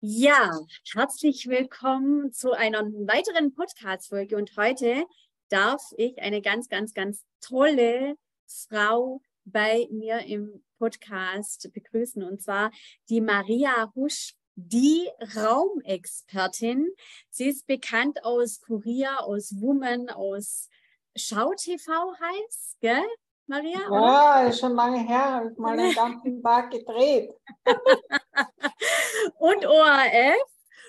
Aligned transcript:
Ja, 0.00 0.56
herzlich 0.92 1.48
willkommen 1.48 2.32
zu 2.32 2.52
einer 2.52 2.84
weiteren 2.84 3.52
Podcast-Folge. 3.52 4.36
Und 4.36 4.56
heute 4.56 5.04
darf 5.48 5.82
ich 5.96 6.22
eine 6.22 6.40
ganz, 6.40 6.68
ganz, 6.68 6.94
ganz 6.94 7.24
tolle 7.40 8.14
Frau 8.46 9.20
bei 9.44 9.88
mir 9.90 10.20
im 10.20 10.62
Podcast 10.78 11.68
begrüßen. 11.72 12.22
Und 12.22 12.40
zwar 12.40 12.70
die 13.08 13.20
Maria 13.20 13.92
Husch, 13.96 14.34
die 14.54 15.08
Raumexpertin. 15.34 16.86
Sie 17.30 17.48
ist 17.48 17.66
bekannt 17.66 18.22
aus 18.22 18.60
Kurier, 18.60 19.24
aus 19.24 19.60
Woman, 19.60 20.10
aus 20.10 20.68
Schau 21.16 21.52
TV 21.54 22.14
heißt, 22.20 22.78
gell? 22.80 23.04
Maria? 23.48 23.80
Ja, 23.90 24.48
ist 24.48 24.60
schon 24.60 24.74
lange 24.74 25.00
her, 25.00 25.32
habe 25.32 25.50
ich 25.50 25.58
mal 25.58 25.78
einen 25.78 25.94
ganzen 25.94 26.42
Tag 26.42 26.70
gedreht. 26.70 27.32
und 29.38 29.66
ORF. 29.66 30.42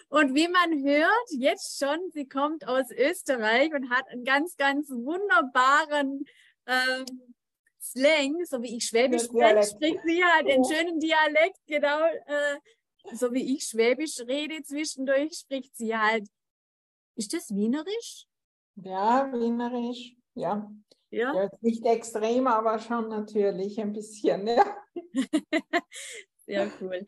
Und 0.09 0.34
wie 0.34 0.48
man 0.48 0.84
hört, 0.84 1.30
jetzt 1.30 1.77
schon, 1.77 2.00
sie 2.12 2.27
kommt 2.27 2.67
aus 2.67 2.90
Österreich 2.90 3.72
und 3.73 3.91
hat 3.91 4.08
einen 4.09 4.23
ganz, 4.23 4.58
ganz 4.58 4.90
wunderbaren 4.90 6.26
ähm, 6.66 7.05
Slang, 7.80 8.44
so 8.45 8.62
wie 8.62 8.78
ich 8.78 8.86
Schwäbisch 8.86 9.23
spreche, 9.23 9.64
spricht 9.64 10.00
sie 10.05 10.23
halt 10.23 10.50
einen 10.50 10.66
schönen 10.66 11.00
Dialekt, 11.00 11.59
genau, 11.67 12.05
äh, 12.05 12.58
so 13.14 13.31
wie 13.34 13.55
ich 13.55 13.64
Schwäbisch 13.64 14.20
rede 14.28 14.62
zwischendurch, 14.64 15.34
spricht 15.38 15.76
sie 15.76 15.95
halt. 15.95 16.28
Ist 17.16 17.34
das 17.34 17.53
Wienerisch? 17.53 18.26
Ja, 18.76 19.31
Wienerisch, 19.31 20.16
ja. 20.33 20.72
Ja. 21.11 21.33
ja 21.33 21.49
nicht 21.61 21.85
extrem, 21.85 22.47
aber 22.47 22.79
schon 22.79 23.09
natürlich 23.09 23.79
ein 23.79 23.93
bisschen, 23.93 24.47
ja. 24.47 24.77
Sehr 26.45 26.71
cool. 26.81 27.05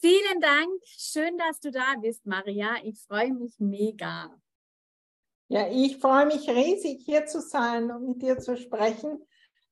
Vielen 0.00 0.40
Dank. 0.40 0.70
Schön, 0.84 1.38
dass 1.38 1.60
du 1.60 1.70
da 1.70 1.94
bist, 2.00 2.26
Maria. 2.26 2.74
Ich 2.82 3.00
freue 3.02 3.32
mich 3.32 3.54
mega. 3.58 4.36
Ja, 5.48 5.68
ich 5.68 5.98
freue 5.98 6.26
mich 6.26 6.48
riesig, 6.48 7.02
hier 7.04 7.26
zu 7.26 7.40
sein 7.40 7.90
und 7.90 8.08
mit 8.08 8.22
dir 8.22 8.38
zu 8.38 8.56
sprechen. 8.56 9.24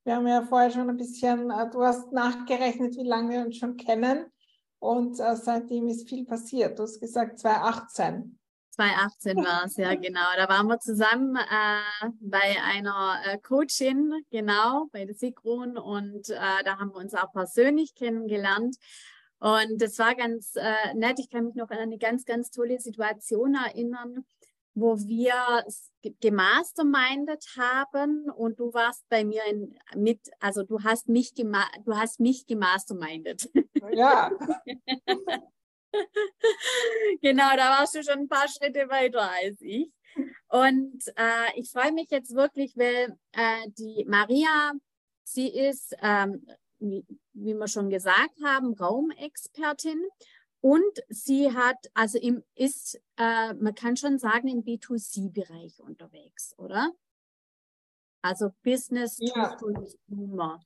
Wir 0.05 0.17
haben 0.17 0.27
ja 0.27 0.43
vorher 0.43 0.71
schon 0.71 0.89
ein 0.91 0.97
bisschen, 0.97 1.51
äh, 1.51 1.71
du 1.71 1.83
hast 1.83 2.13
nachgerechnet, 2.13 2.97
wie 2.97 3.07
lange 3.07 3.31
wir 3.31 3.41
uns 3.41 3.57
schon 3.57 3.77
kennen. 3.77 4.27
Und 4.79 5.21
äh, 5.21 5.37
seitdem 5.37 5.89
ist 5.89 6.09
viel 6.09 6.25
passiert. 6.25 6.79
Du 6.79 6.85
hast 6.85 7.01
gesagt 7.01 7.39
2018. 7.39 8.40
2018 8.81 9.37
war 9.37 9.65
es, 9.67 9.77
ja, 9.77 9.95
genau. 9.95 10.25
Da 10.37 10.49
waren 10.49 10.67
wir 10.67 10.79
zusammen 10.79 11.37
äh, 11.37 12.09
bei 12.21 12.57
einer 12.63 13.21
äh, 13.27 13.39
Coachin, 13.39 14.25
genau, 14.31 14.87
bei 14.93 15.05
der 15.05 15.15
Sigrun. 15.15 15.77
Und 15.77 16.31
äh, 16.31 16.65
da 16.65 16.79
haben 16.79 16.91
wir 16.91 16.97
uns 16.97 17.15
auch 17.15 17.31
persönlich 17.33 17.95
kennengelernt. 17.95 18.77
Und 19.39 19.83
das 19.83 19.99
war 19.99 20.15
ganz 20.15 20.55
äh, 20.57 20.95
nett. 20.95 21.19
Ich 21.19 21.29
kann 21.29 21.45
mich 21.45 21.57
noch 21.57 21.69
an 21.71 21.79
eine 21.79 21.99
ganz, 21.99 22.25
ganz 22.25 22.51
tolle 22.51 22.79
Situation 22.79 23.55
erinnern, 23.55 24.25
wo 24.75 24.97
wir 24.99 25.35
gemastermindet 26.21 27.45
haben 27.59 28.31
und 28.31 28.59
du 28.61 28.73
warst 28.73 29.07
bei 29.11 29.25
mir 29.25 29.43
in, 29.51 29.77
mit, 29.95 30.21
also 30.39 30.63
du 30.63 30.83
hast 30.83 31.09
mich 31.09 31.35
gema 31.35 31.65
du 31.85 31.95
hast 31.95 32.21
mich 32.21 32.47
gemastermindet. 32.47 33.51
Ja. 33.93 34.31
genau, 37.23 37.57
da 37.57 37.79
warst 37.79 37.95
du 37.95 38.03
schon 38.03 38.21
ein 38.21 38.29
paar 38.29 38.49
Schritte 38.49 38.89
weiter 38.89 39.31
als 39.31 39.61
ich. 39.61 39.91
Und 40.49 41.03
äh, 41.17 41.59
ich 41.59 41.71
freue 41.71 41.93
mich 41.93 42.11
jetzt 42.11 42.35
wirklich, 42.35 42.77
weil 42.77 43.17
äh, 43.33 43.69
die 43.79 44.05
Maria, 44.09 44.73
sie 45.23 45.49
ist, 45.49 45.95
ähm, 46.03 46.47
wie, 46.79 47.05
wie 47.33 47.55
wir 47.55 47.69
schon 47.69 47.91
gesagt 47.91 48.41
haben, 48.43 48.75
Raumexpertin. 48.75 50.03
Und 50.63 51.03
sie 51.09 51.53
hat, 51.53 51.91
also 51.95 52.19
im, 52.19 52.43
ist, 52.55 53.01
äh, 53.17 53.55
man 53.55 53.75
kann 53.75 53.97
schon 53.97 54.19
sagen, 54.19 54.49
im 54.49 54.63
B2C-Bereich 54.63 55.81
unterwegs, 55.81 56.55
oder? 56.59 56.93
Also 58.23 58.51
Business 58.63 59.17
ja. 59.21 59.57
to 59.57 59.67
Consumer. 59.67 60.61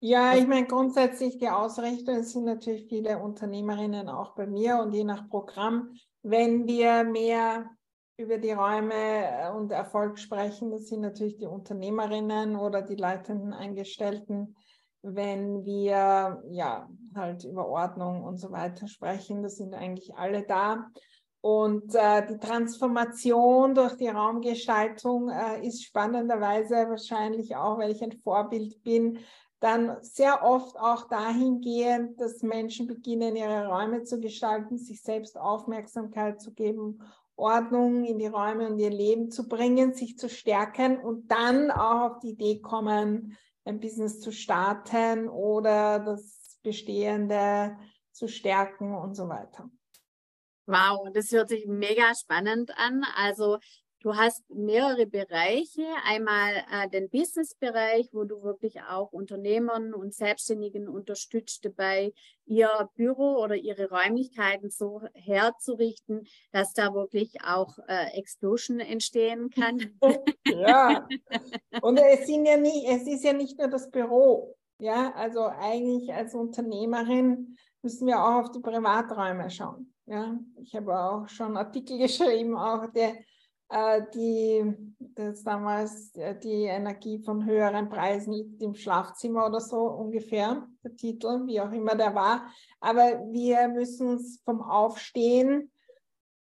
Ja, 0.00 0.34
ich 0.34 0.46
meine 0.46 0.66
grundsätzlich 0.66 1.38
die 1.38 1.48
Ausrichtung 1.48 2.22
sind 2.22 2.44
natürlich 2.44 2.86
viele 2.88 3.18
Unternehmerinnen 3.18 4.08
auch 4.08 4.34
bei 4.34 4.46
mir 4.46 4.78
und 4.78 4.92
je 4.92 5.04
nach 5.04 5.28
Programm, 5.28 5.94
wenn 6.22 6.66
wir 6.66 7.04
mehr 7.04 7.70
über 8.16 8.38
die 8.38 8.52
Räume 8.52 8.94
äh, 8.94 9.50
und 9.50 9.72
Erfolg 9.72 10.18
sprechen, 10.18 10.70
das 10.70 10.88
sind 10.88 11.00
natürlich 11.00 11.36
die 11.38 11.46
Unternehmerinnen 11.46 12.56
oder 12.56 12.82
die 12.82 12.96
leitenden 12.96 13.52
Eingestellten. 13.52 14.56
Wenn 15.02 15.64
wir 15.64 16.42
ja 16.48 16.88
halt 17.14 17.44
über 17.44 17.68
Ordnung 17.68 18.22
und 18.24 18.38
so 18.38 18.50
weiter 18.52 18.86
sprechen, 18.88 19.42
das 19.42 19.56
sind 19.56 19.74
eigentlich 19.74 20.14
alle 20.16 20.44
da. 20.44 20.90
Und 21.42 21.94
äh, 21.94 22.26
die 22.26 22.38
Transformation 22.38 23.74
durch 23.74 23.96
die 23.96 24.08
Raumgestaltung 24.08 25.28
äh, 25.28 25.66
ist 25.66 25.84
spannenderweise 25.84 26.88
wahrscheinlich 26.88 27.54
auch, 27.54 27.76
weil 27.76 27.90
ich 27.90 28.02
ein 28.02 28.12
Vorbild 28.12 28.82
bin, 28.82 29.18
dann 29.60 29.96
sehr 30.02 30.42
oft 30.42 30.76
auch 30.76 31.08
dahingehend, 31.08 32.20
dass 32.20 32.42
Menschen 32.42 32.86
beginnen, 32.86 33.36
ihre 33.36 33.66
Räume 33.68 34.02
zu 34.02 34.20
gestalten, 34.20 34.78
sich 34.78 35.02
selbst 35.02 35.38
Aufmerksamkeit 35.38 36.40
zu 36.40 36.52
geben, 36.52 37.02
Ordnung 37.36 38.04
in 38.04 38.18
die 38.18 38.26
Räume 38.26 38.68
und 38.68 38.78
ihr 38.78 38.90
Leben 38.90 39.30
zu 39.30 39.48
bringen, 39.48 39.94
sich 39.94 40.18
zu 40.18 40.28
stärken 40.28 40.98
und 40.98 41.30
dann 41.30 41.70
auch 41.70 42.12
auf 42.12 42.18
die 42.20 42.30
Idee 42.30 42.60
kommen, 42.60 43.36
ein 43.64 43.80
Business 43.80 44.20
zu 44.20 44.30
starten 44.30 45.28
oder 45.28 45.98
das 45.98 46.58
Bestehende 46.62 47.76
zu 48.12 48.28
stärken 48.28 48.94
und 48.94 49.14
so 49.14 49.28
weiter. 49.28 49.68
Wow, 50.66 51.08
das 51.12 51.30
hört 51.32 51.48
sich 51.48 51.66
mega 51.66 52.14
spannend 52.14 52.70
an. 52.76 53.04
Also 53.16 53.58
Du 54.04 54.14
hast 54.14 54.42
mehrere 54.50 55.06
Bereiche. 55.06 55.86
Einmal 56.06 56.52
äh, 56.70 56.90
den 56.90 57.08
Business-Bereich, 57.08 58.10
wo 58.12 58.24
du 58.24 58.42
wirklich 58.42 58.82
auch 58.82 59.12
Unternehmern 59.12 59.94
und 59.94 60.12
Selbstständigen 60.12 60.88
unterstützt 60.90 61.64
dabei, 61.64 62.12
ihr 62.44 62.68
Büro 62.96 63.42
oder 63.42 63.56
ihre 63.56 63.88
Räumlichkeiten 63.88 64.68
so 64.68 65.00
herzurichten, 65.14 66.26
dass 66.52 66.74
da 66.74 66.92
wirklich 66.92 67.40
auch 67.46 67.78
äh, 67.88 68.18
Explosion 68.18 68.78
entstehen 68.78 69.48
kann. 69.48 69.98
ja. 70.48 71.08
Und 71.80 71.96
es 71.96 72.26
sind 72.26 72.44
ja 72.44 72.58
nicht, 72.58 72.86
es 72.86 73.06
ist 73.06 73.24
ja 73.24 73.32
nicht 73.32 73.58
nur 73.58 73.68
das 73.68 73.90
Büro. 73.90 74.54
Ja, 74.80 75.14
also 75.14 75.46
eigentlich 75.46 76.12
als 76.12 76.34
Unternehmerin 76.34 77.56
müssen 77.80 78.06
wir 78.06 78.18
auch 78.22 78.44
auf 78.44 78.50
die 78.50 78.60
Privaträume 78.60 79.48
schauen. 79.48 79.94
Ja, 80.04 80.38
ich 80.60 80.74
habe 80.76 80.94
auch 80.94 81.26
schon 81.26 81.56
Artikel 81.56 81.96
geschrieben, 82.06 82.54
auch 82.54 82.92
der 82.92 83.14
die 84.14 84.94
das 85.16 85.42
damals 85.42 86.14
äh, 86.16 86.38
die 86.38 86.64
Energie 86.64 87.18
von 87.18 87.44
höheren 87.44 87.88
Preisen 87.88 88.32
liegt 88.32 88.62
im 88.62 88.74
Schlafzimmer 88.74 89.46
oder 89.46 89.60
so 89.60 89.78
ungefähr, 89.78 90.66
der 90.82 90.96
Titel, 90.96 91.46
wie 91.46 91.60
auch 91.60 91.72
immer 91.72 91.94
der 91.94 92.14
war. 92.14 92.46
Aber 92.80 93.02
wir 93.30 93.68
müssen 93.68 94.08
uns 94.08 94.40
vom 94.44 94.62
Aufstehen 94.62 95.70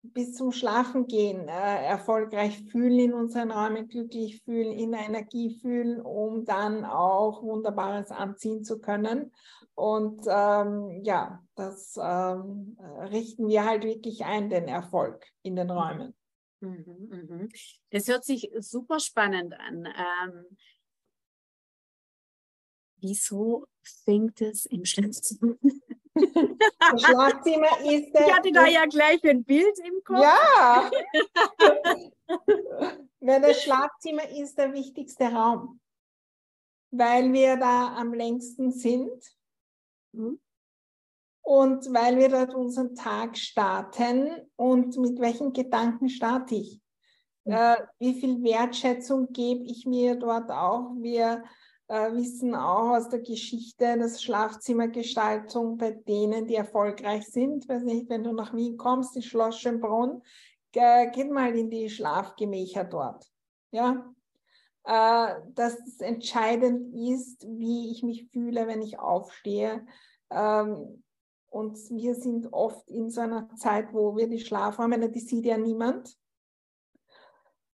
bis 0.05 0.35
zum 0.35 0.51
Schlafen 0.51 1.07
gehen 1.07 1.49
äh, 1.49 1.87
erfolgreich 1.87 2.65
fühlen, 2.71 2.99
in 2.99 3.15
unseren 3.15 3.53
Räumen 3.53 3.87
glücklich 3.87 4.43
fühlen, 4.43 4.73
in 4.73 4.93
Energie 4.95 5.59
fühlen, 5.61 6.01
um 6.01 6.45
dann 6.45 6.85
auch 6.85 7.43
Wunderbares 7.43 8.11
anziehen 8.11 8.65
zu 8.65 8.81
können. 8.81 9.33
Und 9.75 10.27
ähm, 10.29 11.03
ja, 11.05 11.41
das 11.55 11.97
ähm, 12.03 12.77
richten 13.11 13.47
wir 13.47 13.65
halt 13.65 13.85
wirklich 13.85 14.25
ein, 14.25 14.51
den 14.51 14.67
Erfolg 14.67 15.25
in 15.43 15.55
den 15.55 15.71
Räumen. 15.71 16.15
Mhm, 16.63 17.09
mhm. 17.11 17.49
Das 17.91 18.07
hört 18.09 18.25
sich 18.25 18.51
super 18.59 19.01
spannend 19.01 19.55
an. 19.55 19.87
Ähm, 19.87 20.57
wieso 22.99 23.67
fängt 24.05 24.41
es 24.41 24.67
im 24.67 24.85
Schlafzimmer? 24.85 25.57
Das 26.15 27.01
Schlafzimmer 27.03 27.81
ist. 27.91 28.15
Ich 28.15 28.33
hatte 28.33 28.53
da 28.53 28.67
ja 28.67 28.85
gleich 28.85 29.25
ein 29.25 29.45
Bild 29.45 29.79
im 29.79 30.05
Kopf. 30.05 30.21
Ja. 30.21 30.91
Weil 33.21 33.41
das 33.41 33.63
Schlafzimmer 33.63 34.29
ist 34.29 34.59
der 34.59 34.75
wichtigste 34.75 35.25
Raum, 35.25 35.81
weil 36.91 37.33
wir 37.33 37.57
da 37.57 37.97
am 37.97 38.13
längsten 38.13 38.73
sind. 38.73 39.35
Und 41.43 41.93
weil 41.93 42.19
wir 42.19 42.29
dort 42.29 42.55
unseren 42.55 42.95
Tag 42.95 43.37
starten 43.37 44.31
und 44.57 44.97
mit 44.97 45.21
welchen 45.21 45.53
Gedanken 45.53 46.09
starte 46.09 46.55
ich. 46.55 46.81
Mhm. 47.45 47.53
Äh, 47.53 47.77
wie 47.99 48.15
viel 48.15 48.43
Wertschätzung 48.43 49.33
gebe 49.33 49.65
ich 49.65 49.85
mir 49.85 50.15
dort 50.15 50.51
auch? 50.51 50.93
Wir 51.01 51.43
äh, 51.89 52.13
wissen 52.13 52.55
auch 52.55 52.97
aus 52.97 53.09
der 53.09 53.21
Geschichte, 53.21 53.99
dass 53.99 54.23
Schlafzimmergestaltung 54.23 55.77
bei 55.77 55.91
denen, 55.91 56.47
die 56.47 56.55
erfolgreich 56.55 57.27
sind, 57.27 57.69
weiß 57.69 57.83
nicht, 57.83 58.09
wenn 58.09 58.25
du 58.25 58.33
nach 58.33 58.55
Wien 58.55 58.77
kommst, 58.77 59.17
in 59.17 59.23
Schloss 59.23 59.59
Schönbrunn, 59.59 60.23
äh, 60.75 61.11
geht 61.11 61.31
mal 61.31 61.55
in 61.55 61.71
die 61.71 61.91
Schlafgemächer 61.91 62.85
dort. 62.85 63.27
Ja, 63.73 64.13
äh, 64.85 65.35
dass 65.55 65.79
es 65.87 66.01
entscheidend 66.01 66.95
ist, 66.95 67.47
wie 67.47 67.91
ich 67.91 68.03
mich 68.03 68.29
fühle, 68.33 68.67
wenn 68.67 68.83
ich 68.83 68.99
aufstehe. 68.99 69.87
Ähm, 70.31 71.03
Und 71.53 71.79
wir 71.91 72.15
sind 72.15 72.51
oft 72.51 72.89
in 72.89 73.11
so 73.11 73.21
einer 73.21 73.47
Zeit, 73.57 73.93
wo 73.93 74.17
wir 74.17 74.27
die 74.27 74.41
Schlafräume, 74.41 75.11
die 75.11 75.21
sieht 75.21 75.45
ja 75.45 75.59
niemand. 75.59 76.17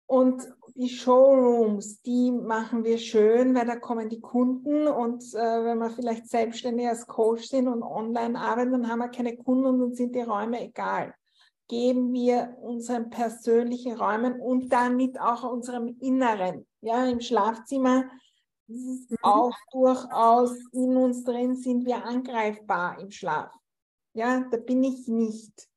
Und 0.06 0.48
die 0.75 0.90
Showrooms, 0.90 2.04
die 2.04 2.31
machen 2.31 2.84
wir 2.84 3.00
schön, 3.00 3.56
weil 3.56 3.66
da 3.66 3.75
kommen 3.75 4.10
die 4.10 4.20
Kunden 4.20 4.88
und 4.88 5.24
äh, 5.34 5.64
wenn 5.66 5.80
wir 5.80 5.90
vielleicht 5.90 6.30
selbstständig 6.30 6.88
als 6.88 7.08
Coach 7.08 7.48
sind 7.48 7.68
und 7.68 7.81
online 7.81 8.40
arbeiten, 8.40 8.74
dann 8.74 8.88
haben 8.88 9.00
wir 9.00 9.10
keine 9.10 9.36
Kunden 9.38 9.66
und 9.66 9.80
dann 9.80 9.94
sind 9.96 10.14
die 10.14 10.22
Räume 10.22 10.62
egal. 10.62 11.16
Geben 11.68 12.14
wir 12.14 12.56
unseren 12.62 13.10
persönlichen 13.10 13.94
Räumen 13.94 14.40
und 14.40 14.72
damit 14.72 15.19
auch 15.19 15.52
unserem 15.52 15.98
Inneren. 16.00 16.68
Ja, 16.81 17.08
im 17.08 17.22
Schlafzimmer 17.22 18.04
ist 18.68 19.10
mhm. 19.10 19.18
auch 19.24 19.56
durchaus 19.72 20.52
in 20.74 20.96
uns 20.96 21.24
drin, 21.24 21.56
sind 21.56 21.88
wir 21.88 22.06
angreifbar 22.06 23.00
im 23.00 23.10
Schlaf. 23.10 23.52
Ja, 24.13 24.45
da 24.50 24.57
bin 24.57 24.83
ich 24.83 25.07
nicht 25.07 25.69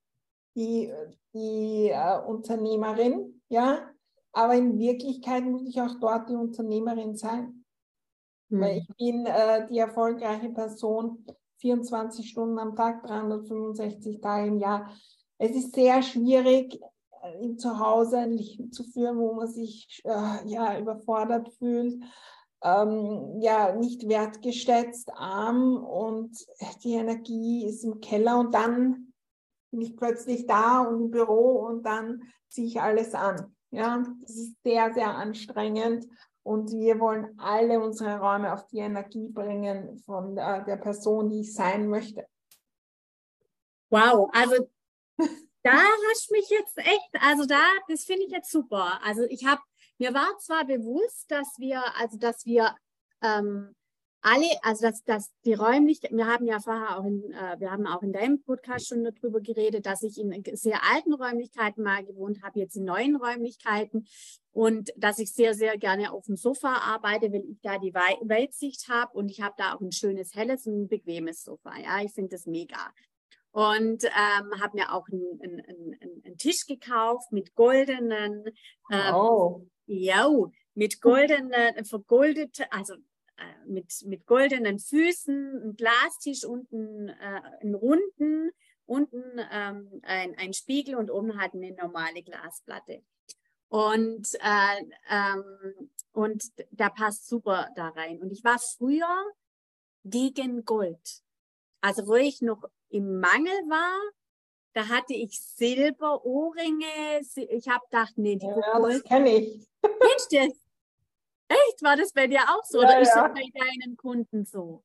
die, 0.55 0.93
die 1.33 1.91
äh, 1.91 2.21
Unternehmerin, 2.27 3.41
ja, 3.49 3.91
aber 4.33 4.55
in 4.55 4.79
Wirklichkeit 4.79 5.45
muss 5.45 5.67
ich 5.67 5.81
auch 5.81 5.99
dort 6.01 6.29
die 6.29 6.35
Unternehmerin 6.35 7.17
sein. 7.17 7.65
Mhm. 8.49 8.61
Weil 8.61 8.79
ich 8.79 8.97
bin 8.97 9.27
äh, 9.27 9.67
die 9.67 9.79
erfolgreiche 9.79 10.51
Person 10.51 11.25
24 11.59 12.29
Stunden 12.29 12.59
am 12.59 12.77
Tag, 12.77 13.03
365 13.05 14.21
Tage 14.21 14.49
im 14.49 14.59
Jahr. 14.59 14.91
Es 15.39 15.53
ist 15.53 15.75
sehr 15.75 16.03
schwierig, 16.03 16.81
äh, 17.23 17.45
im 17.45 17.59
Zuhause 17.59 18.19
ein 18.19 18.33
Leben 18.33 18.73
zu 18.73 18.85
führen, 18.85 19.19
wo 19.19 19.33
man 19.33 19.49
sich 19.49 20.03
äh, 20.05 20.49
ja, 20.49 20.79
überfordert 20.79 21.51
fühlt, 21.55 22.03
ähm, 22.63 23.41
ja, 23.41 23.75
nicht 23.75 24.09
wertgeschätzt, 24.09 25.11
arm 25.15 25.77
und 25.77 26.37
die 26.83 26.95
Energie 26.95 27.67
ist 27.67 27.85
im 27.85 28.01
Keller 28.01 28.39
und 28.39 28.55
dann 28.55 29.13
bin 29.71 29.81
ich 29.81 29.97
plötzlich 29.97 30.47
da 30.47 30.81
und 30.81 31.05
im 31.05 31.11
Büro 31.11 31.67
und 31.67 31.83
dann 31.85 32.23
ziehe 32.49 32.67
ich 32.67 32.81
alles 32.81 33.15
an. 33.15 33.55
Ja, 33.71 34.03
das 34.23 34.37
ist 34.37 34.57
sehr, 34.65 34.95
sehr 34.95 35.15
anstrengend 35.15 36.07
und 36.43 36.71
wir 36.71 37.01
wollen 37.01 37.39
alle 37.39 37.81
unsere 37.81 38.19
Räume 38.21 38.53
auf 38.53 38.67
die 38.69 38.79
Energie 38.79 39.29
bringen 39.29 39.99
von 40.07 40.37
der, 40.37 40.63
der 40.63 40.77
Person, 40.77 41.29
die 41.29 41.41
ich 41.41 41.53
sein 41.53 41.89
möchte. 41.89 42.27
Wow, 43.91 44.31
also 44.33 44.69
da 45.63 45.73
hast 45.73 46.31
mich 46.31 46.49
jetzt 46.49 46.79
echt, 46.79 47.11
also 47.21 47.47
da, 47.47 47.61
das 47.89 48.05
finde 48.05 48.25
ich 48.25 48.31
jetzt 48.31 48.51
super. 48.51 49.01
Also 49.03 49.25
ich 49.25 49.45
habe, 49.45 49.61
mir 49.99 50.15
war 50.15 50.39
zwar 50.39 50.65
bewusst, 50.65 51.31
dass 51.31 51.59
wir, 51.59 51.83
also 51.97 52.19
dass 52.19 52.45
wir 52.45 52.75
ähm, 53.23 53.75
alle, 54.27 54.49
also 54.63 54.87
dass, 54.87 55.05
dass 55.05 55.31
die 55.45 55.55
Räumlichkeiten, 55.55 56.17
wir 56.17 56.27
haben 56.27 56.47
ja 56.47 56.59
vorher 56.59 56.99
auch 56.99 57.05
in, 57.05 57.33
äh, 57.33 57.61
wir 57.61 57.71
haben 57.71 57.87
auch 57.87 58.03
in 58.03 58.13
deinem 58.13 58.43
Podcast 58.43 58.89
schon 58.89 59.05
darüber 59.05 59.41
geredet, 59.41 59.87
dass 59.87 60.03
ich 60.03 60.19
in 60.19 60.43
sehr 60.55 60.81
alten 60.93 61.15
Räumlichkeiten 61.15 61.85
mal 61.85 62.05
gewohnt 62.05 62.43
habe, 62.43 62.59
jetzt 62.59 62.77
in 62.77 62.85
neuen 62.85 63.15
Räumlichkeiten 63.15 64.07
und 64.51 64.93
dass 64.97 65.21
ich 65.21 65.33
sehr, 65.33 65.55
sehr 65.55 65.79
gerne 65.79 66.13
auf 66.13 66.27
dem 66.27 66.37
Sofa 66.37 66.75
arbeite, 66.75 67.33
weil 67.33 67.45
ich 67.49 67.61
da 67.63 67.79
die 67.79 67.95
Weltsicht 67.95 68.89
habe 68.89 69.17
und 69.17 69.31
ich 69.31 69.43
habe 69.43 69.55
da 69.59 69.75
auch 69.75 69.81
ein 69.81 69.93
schönes, 69.93 70.35
helles 70.35 70.67
und 70.67 70.89
bequemes 70.89 71.45
Sofa. 71.45 71.77
Ja, 71.79 72.01
ich 72.03 72.13
finde 72.13 72.31
das 72.31 72.47
mega. 72.47 72.93
Und 73.53 74.05
ähm, 74.05 74.61
habe 74.61 74.77
mir 74.77 74.93
auch 74.93 75.07
einen, 75.09 75.41
einen, 75.41 76.21
einen, 76.25 76.37
Tisch 76.37 76.67
gekauft 76.67 77.33
mit 77.33 77.55
goldenen, 77.55 78.45
ähm, 78.91 79.15
oh. 79.15 79.67
Ja, 79.87 80.29
mit 80.75 81.01
goldenen, 81.01 81.85
vergoldete, 81.85 82.71
also 82.73 82.95
äh, 82.95 83.67
mit, 83.67 83.93
mit 84.07 84.27
goldenen 84.27 84.79
Füßen, 84.79 85.63
ein 85.63 85.77
Glastisch 85.77 86.45
unten, 86.45 87.09
äh, 87.09 87.41
einen 87.61 87.75
runden, 87.75 88.51
unten 88.87 89.23
ähm, 89.51 90.01
ein, 90.03 90.35
ein 90.39 90.55
Spiegel 90.55 90.97
und 90.97 91.11
oben 91.11 91.41
halt 91.41 91.55
eine 91.55 91.73
normale 91.73 92.23
Glasplatte. 92.23 93.03
Und, 93.69 94.29
äh, 94.35 94.85
ähm, 95.11 95.91
und 96.13 96.45
da 96.71 96.89
passt 96.89 97.29
super 97.29 97.69
da 97.75 97.89
rein. 97.89 98.23
Und 98.23 98.33
ich 98.33 98.45
war 98.45 98.59
früher 98.59 99.33
gegen 100.05 100.65
Gold. 100.65 101.23
Also 101.81 102.07
wo 102.07 102.15
ich 102.15 102.43
noch 102.43 102.63
im 102.89 103.19
Mangel 103.19 103.53
war, 103.69 103.99
da 104.73 104.89
hatte 104.89 105.15
ich 105.15 105.41
Silberohrringe. 105.41 107.21
Ich 107.35 107.69
habe 107.69 107.85
gedacht, 107.91 108.13
nee, 108.17 108.37
die 108.37 108.47
ja, 108.47 108.79
Gold. 108.79 108.95
das 108.97 109.05
kenne 109.05 109.37
ich. 109.37 109.67
Du 109.89 110.37
das? 110.37 110.67
Echt? 111.49 111.83
War 111.83 111.97
das 111.97 112.13
bei 112.13 112.27
dir 112.27 112.41
auch 112.41 112.65
so? 112.65 112.83
Ja, 112.83 112.89
oder 112.89 113.01
ist 113.01 113.15
ja. 113.15 113.29
das 113.29 113.39
bei 113.39 113.49
deinen 113.55 113.97
Kunden 113.97 114.45
so? 114.45 114.83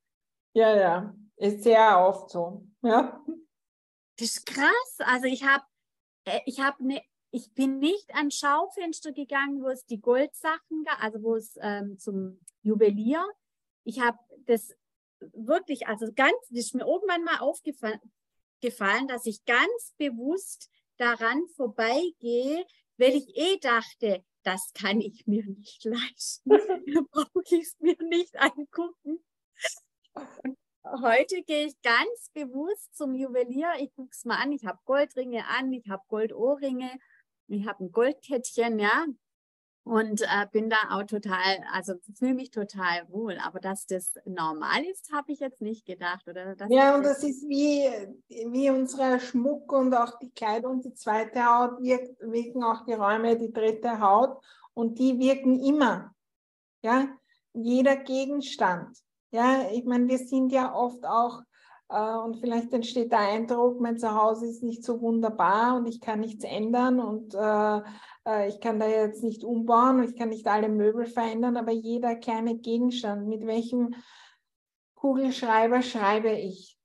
Ja, 0.53 0.75
ja. 0.75 1.15
Ist 1.37 1.63
sehr 1.63 1.99
oft 1.99 2.29
so. 2.29 2.63
Ja. 2.83 3.23
Das 4.17 4.27
ist 4.27 4.45
krass. 4.45 4.97
Also 4.99 5.25
ich 5.25 5.43
habe, 5.43 5.63
äh, 6.25 6.41
ich 6.45 6.59
habe 6.59 6.77
eine, 6.83 7.01
ich 7.31 7.53
bin 7.53 7.79
nicht 7.79 8.13
an 8.13 8.29
Schaufenster 8.29 9.11
gegangen, 9.11 9.63
wo 9.63 9.69
es 9.69 9.85
die 9.85 10.01
Goldsachen 10.01 10.83
gab, 10.83 11.01
also 11.01 11.23
wo 11.23 11.35
es 11.35 11.57
ähm, 11.61 11.97
zum 11.97 12.39
Juwelier. 12.61 13.25
Ich 13.83 14.01
habe 14.01 14.19
das 14.45 14.75
wirklich, 15.19 15.87
also 15.87 16.11
ganz, 16.13 16.35
das 16.49 16.65
ist 16.65 16.75
mir 16.75 16.85
irgendwann 16.85 17.23
mal 17.23 17.39
aufgefallen, 17.39 17.99
gefallen, 18.59 19.07
dass 19.07 19.25
ich 19.25 19.43
ganz 19.45 19.95
bewusst 19.97 20.69
daran 20.97 21.47
vorbeigehe, 21.55 22.65
weil 22.97 23.15
ich 23.15 23.35
eh 23.35 23.57
dachte, 23.57 24.23
das 24.43 24.71
kann 24.73 25.01
ich 25.01 25.27
mir 25.27 25.45
nicht 25.45 25.83
leisten. 25.85 26.51
brauche 27.11 27.43
ich 27.45 27.63
es 27.63 27.79
mir 27.79 27.97
nicht 28.09 28.35
angucken. 28.39 29.23
Und 30.43 30.57
heute 31.01 31.41
gehe 31.43 31.67
ich 31.67 31.81
ganz 31.81 32.29
bewusst 32.33 32.95
zum 32.95 33.15
Juwelier. 33.15 33.73
Ich 33.79 33.93
gucke 33.93 34.11
es 34.11 34.25
mal 34.25 34.37
an. 34.37 34.51
Ich 34.51 34.65
habe 34.65 34.79
Goldringe 34.85 35.47
an, 35.47 35.71
ich 35.73 35.87
habe 35.89 36.03
Goldohrringe, 36.07 36.99
ich 37.47 37.67
habe 37.67 37.85
ein 37.85 37.91
Goldkettchen, 37.91 38.79
ja. 38.79 39.05
Und 39.83 40.21
äh, 40.21 40.45
bin 40.51 40.69
da 40.69 40.77
auch 40.91 41.03
total, 41.03 41.57
also 41.73 41.95
fühle 42.13 42.35
mich 42.35 42.51
total 42.51 43.09
wohl. 43.09 43.37
Aber 43.43 43.59
dass 43.59 43.87
das 43.87 44.13
normal 44.25 44.83
ist, 44.85 45.11
habe 45.11 45.31
ich 45.31 45.39
jetzt 45.39 45.61
nicht 45.61 45.85
gedacht. 45.85 46.27
Oder 46.27 46.55
ja, 46.69 46.95
und 46.95 47.03
das 47.03 47.23
ist 47.23 47.47
wie, 47.49 47.89
wie 48.27 48.69
unser 48.69 49.19
Schmuck 49.19 49.71
und 49.71 49.93
auch 49.95 50.19
die 50.19 50.29
Kleidung, 50.31 50.81
die 50.81 50.93
zweite 50.93 51.43
Haut 51.45 51.81
wirkt, 51.81 52.19
wirken 52.21 52.63
auch 52.63 52.85
die 52.85 52.93
Räume, 52.93 53.37
die 53.37 53.51
dritte 53.51 53.99
Haut. 53.99 54.43
Und 54.73 54.99
die 54.99 55.17
wirken 55.19 55.59
immer. 55.59 56.13
Ja, 56.83 57.07
jeder 57.53 57.95
Gegenstand. 57.95 58.97
Ja, 59.31 59.69
ich 59.71 59.85
meine, 59.85 60.07
wir 60.07 60.19
sind 60.19 60.51
ja 60.51 60.73
oft 60.73 61.05
auch 61.05 61.41
und 61.91 62.37
vielleicht 62.39 62.71
entsteht 62.73 63.11
der 63.11 63.19
Eindruck, 63.19 63.81
mein 63.81 63.97
Zuhause 63.97 64.47
ist 64.47 64.63
nicht 64.63 64.83
so 64.83 65.01
wunderbar 65.01 65.75
und 65.75 65.87
ich 65.87 65.99
kann 65.99 66.21
nichts 66.21 66.43
ändern 66.45 66.99
und 66.99 67.33
äh, 67.33 67.81
äh, 68.25 68.47
ich 68.47 68.61
kann 68.61 68.79
da 68.79 68.87
jetzt 68.87 69.23
nicht 69.23 69.43
umbauen 69.43 69.99
und 69.99 70.09
ich 70.09 70.15
kann 70.15 70.29
nicht 70.29 70.47
alle 70.47 70.69
Möbel 70.69 71.05
verändern, 71.05 71.57
aber 71.57 71.71
jeder 71.71 72.15
kleine 72.15 72.57
Gegenstand, 72.57 73.27
mit 73.27 73.45
welchem 73.45 73.95
Kugelschreiber 74.95 75.81
schreibe 75.81 76.31
ich? 76.31 76.77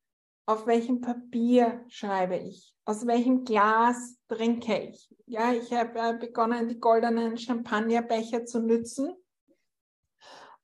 Auf 0.47 0.67
welchem 0.67 1.01
Papier 1.01 1.85
schreibe 1.89 2.37
ich? 2.37 2.75
Aus 2.85 3.07
welchem 3.07 3.45
Glas 3.45 4.17
trinke 4.29 4.91
ich? 4.91 5.09
Ja, 5.27 5.53
ich 5.53 5.73
habe 5.73 6.19
begonnen, 6.19 6.69
die 6.69 6.81
goldenen 6.81 7.37
Champagnerbecher 7.37 8.45
zu 8.45 8.61
nützen 8.61 9.13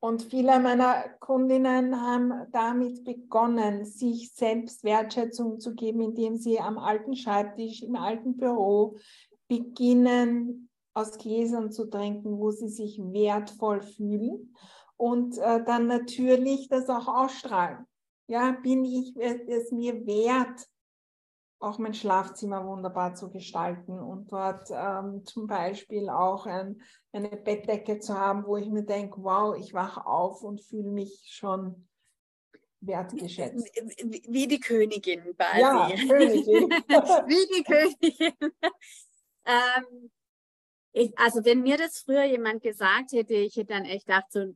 und 0.03 0.25
viele 0.25 0.59
meiner 0.59 1.11
Kundinnen 1.21 2.01
haben 2.01 2.33
damit 2.51 3.05
begonnen, 3.05 3.85
sich 3.85 4.33
selbst 4.35 4.83
Wertschätzung 4.83 5.61
zu 5.61 5.77
geben, 5.77 6.01
indem 6.01 6.37
sie 6.37 6.59
am 6.59 6.77
alten 6.77 7.15
Schreibtisch, 7.15 7.85
im 7.85 7.95
alten 7.95 8.37
Büro 8.37 8.97
beginnen, 9.47 10.69
aus 10.93 11.19
Gläsern 11.19 11.71
zu 11.71 11.89
trinken, 11.89 12.41
wo 12.41 12.51
sie 12.51 12.69
sich 12.69 12.99
wertvoll 12.99 13.81
fühlen 13.81 14.57
und 14.97 15.39
äh, 15.39 15.63
dann 15.63 15.87
natürlich 15.87 16.69
das 16.69 16.89
auch 16.89 17.07
ausstrahlen. 17.07 17.87
Ja, 18.27 18.57
bin 18.61 18.85
ich 18.85 19.15
es 19.17 19.71
mir 19.71 20.05
wert, 20.05 20.67
auch 21.63 21.79
mein 21.79 21.95
Schlafzimmer 21.95 22.67
wunderbar 22.67 23.15
zu 23.15 23.31
gestalten 23.31 23.99
und 23.99 24.33
dort 24.33 24.69
ähm, 24.71 25.25
zum 25.25 25.47
Beispiel 25.47 26.09
auch 26.09 26.47
ein, 26.47 26.83
eine 27.13 27.29
Bettdecke 27.29 27.99
zu 27.99 28.19
haben, 28.19 28.45
wo 28.47 28.57
ich 28.57 28.69
mir 28.69 28.85
denke, 28.85 29.23
wow, 29.23 29.57
ich 29.57 29.73
wache 29.73 30.07
auf 30.07 30.43
und 30.43 30.61
fühle 30.61 30.91
mich 30.91 31.29
schon 31.31 31.89
wertgeschätzt. 32.81 33.65
Wie, 34.29 34.47
die 34.49 34.61
Königin 34.61 35.23
quasi. 35.37 35.61
Ja, 35.61 35.89
Königin. 36.09 36.69
wie 37.29 37.57
die 37.57 37.63
Königin. 37.63 38.35
ähm, 39.47 40.11
ich, 40.93 41.17
also 41.19 41.45
wenn 41.45 41.63
mir 41.63 41.79
das 41.79 42.01
früher 42.01 42.25
jemand 42.25 42.63
gesagt 42.63 43.13
hätte, 43.13 43.35
ich 43.35 43.57
hätte 43.57 43.73
dann 43.73 43.85
echt 43.85 44.07
gedacht, 44.07 44.31
so, 44.31 44.55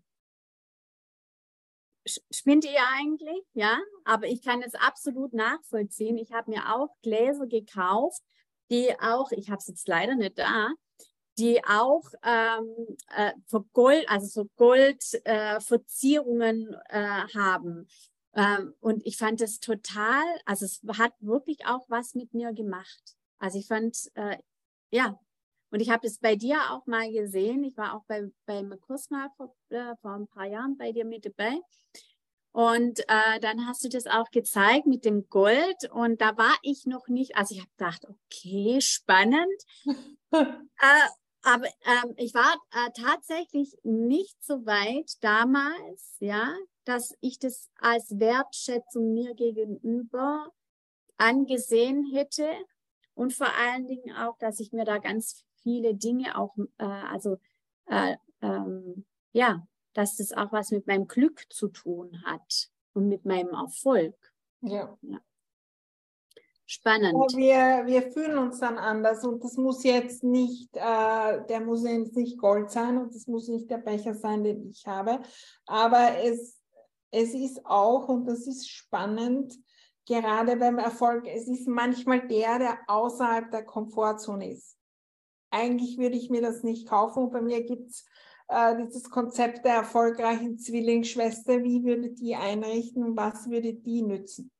spinnt 2.07 2.65
ihr 2.65 2.81
eigentlich? 2.95 3.43
Ja, 3.55 3.79
aber 4.05 4.27
ich 4.27 4.43
kann 4.43 4.63
es 4.63 4.75
absolut 4.75 5.33
nachvollziehen. 5.33 6.19
Ich 6.19 6.33
habe 6.33 6.51
mir 6.51 6.75
auch 6.75 6.89
Gläser 7.03 7.47
gekauft, 7.47 8.21
die 8.71 8.93
auch, 9.01 9.31
ich 9.33 9.51
habe 9.51 9.59
es 9.59 9.69
jetzt 9.69 9.89
leider 9.89 10.15
nicht 10.15 10.39
da, 10.39 10.71
die 11.39 11.63
auch 11.65 12.05
ähm, 12.23 12.97
äh, 13.15 13.33
für 13.47 13.63
Gold, 13.73 14.09
also 14.09 14.27
so 14.27 14.49
Goldverzierungen 14.57 16.75
äh, 16.89 16.99
äh, 16.99 17.29
haben. 17.35 17.89
Ähm, 18.35 18.75
und 18.81 19.07
ich 19.07 19.17
fand 19.17 19.41
es 19.41 19.61
total, 19.61 20.25
also 20.45 20.65
es 20.65 20.81
hat 20.99 21.13
wirklich 21.21 21.65
auch 21.67 21.89
was 21.89 22.15
mit 22.15 22.35
mir 22.35 22.53
gemacht. 22.53 23.17
Also 23.39 23.59
ich 23.59 23.67
fand, 23.67 23.97
äh, 24.15 24.39
ja, 24.91 25.19
und 25.77 25.83
ich 25.83 25.91
habe 25.91 26.07
es 26.07 26.17
bei 26.17 26.37
dir 26.37 26.57
auch 26.71 26.87
mal 26.87 27.13
gesehen. 27.13 27.63
Ich 27.63 27.77
war 27.77 27.95
auch 27.95 28.05
bei, 28.07 28.31
beim 28.47 28.81
Kurs 28.81 29.11
mal 29.11 29.29
vor, 29.37 29.55
äh, 29.69 29.95
vor 30.01 30.13
ein 30.13 30.27
paar 30.27 30.47
Jahren 30.47 30.79
bei 30.79 30.91
dir 30.91 31.05
mit 31.05 31.27
dabei. 31.27 31.61
Und 32.53 33.01
äh, 33.01 33.41
dann 33.43 33.67
hast 33.67 33.85
du 33.85 33.91
das 33.91 34.07
auch 34.07 34.31
gezeigt 34.31 34.87
mit 34.87 35.05
dem 35.05 35.29
Gold. 35.29 35.91
Und 35.93 36.23
da 36.23 36.39
war 36.39 36.55
ich 36.63 36.87
noch 36.87 37.09
nicht, 37.09 37.37
also 37.37 37.55
ich 37.55 37.61
habe 37.61 37.71
gedacht, 37.77 38.07
okay, 38.09 38.81
spannend. 38.81 39.53
äh, 40.31 40.47
aber 41.43 41.67
ähm, 41.67 42.15
ich 42.17 42.33
war 42.33 42.55
äh, 42.73 42.91
tatsächlich 42.99 43.77
nicht 43.83 44.43
so 44.43 44.65
weit 44.65 45.13
damals, 45.21 46.17
ja, 46.21 46.57
dass 46.87 47.13
ich 47.21 47.39
das 47.39 47.69
als 47.79 48.19
Wertschätzung 48.19 49.13
mir 49.13 49.35
gegenüber 49.35 50.51
angesehen 51.19 52.11
hätte. 52.15 52.49
Und 53.13 53.35
vor 53.35 53.53
allen 53.59 53.87
Dingen 53.87 54.17
auch, 54.17 54.39
dass 54.39 54.59
ich 54.59 54.73
mir 54.73 54.87
da 54.87 54.97
ganz 54.97 55.46
viele 55.67 55.97
Dinge 55.97 56.39
auch, 56.39 56.57
äh, 56.79 56.85
also 56.85 57.39
äh, 57.87 58.15
ähm, 58.41 59.05
ja, 59.33 59.67
dass 59.95 60.17
das 60.17 60.33
auch 60.33 60.53
was 60.53 60.71
mit 60.71 60.87
meinem 60.87 61.09
Glück 61.09 61.45
zu 61.51 61.67
tun 61.67 62.23
hat 62.25 62.71
und 62.93 63.09
mit 63.09 63.25
meinem 63.25 63.53
Erfolg. 63.53 64.15
Ja. 64.61 64.97
ja. 65.03 65.19
Spannend. 66.67 67.33
Ja, 67.33 67.85
wir, 67.85 67.87
wir 67.87 68.13
fühlen 68.13 68.39
uns 68.39 68.61
dann 68.61 68.79
anders 68.79 69.25
und 69.25 69.43
das 69.43 69.57
muss 69.57 69.83
jetzt 69.83 70.23
nicht, 70.23 70.71
äh, 70.77 71.45
der 71.49 71.61
muss 71.61 71.83
jetzt 71.83 72.15
nicht 72.15 72.39
Gold 72.39 72.71
sein 72.71 72.99
und 72.99 73.13
das 73.13 73.27
muss 73.27 73.49
nicht 73.49 73.69
der 73.69 73.79
Becher 73.79 74.15
sein, 74.15 74.45
den 74.45 74.69
ich 74.71 74.87
habe, 74.87 75.21
aber 75.67 76.23
es, 76.23 76.61
es 77.11 77.35
ist 77.35 77.67
auch, 77.67 78.09
und 78.09 78.27
das 78.27 78.47
ist 78.47 78.69
spannend, 78.69 79.53
gerade 80.07 80.57
beim 80.57 80.79
Erfolg, 80.79 81.27
es 81.27 81.49
ist 81.49 81.67
manchmal 81.67 82.29
der, 82.29 82.61
der 82.61 82.79
außerhalb 82.87 83.51
der 83.51 83.65
Komfortzone 83.65 84.53
ist. 84.53 84.77
Eigentlich 85.57 85.97
würde 85.97 86.17
ich 86.17 86.29
mir 86.29 86.43
das 86.43 86.63
nicht 86.63 86.87
kaufen 86.87 87.31
bei 87.31 87.41
mir 87.41 87.65
gibt 87.65 87.91
es 87.91 88.05
äh, 88.49 88.77
dieses 88.77 89.11
Konzept 89.11 89.65
der 89.65 89.75
erfolgreichen 89.77 90.59
Zwillingsschwester, 90.59 91.63
wie 91.65 91.83
würde 91.83 92.11
die 92.11 92.37
einrichten 92.37 93.03
und 93.03 93.17
was 93.17 93.49
würde 93.49 93.73
die 93.73 94.03
nützen? 94.03 94.51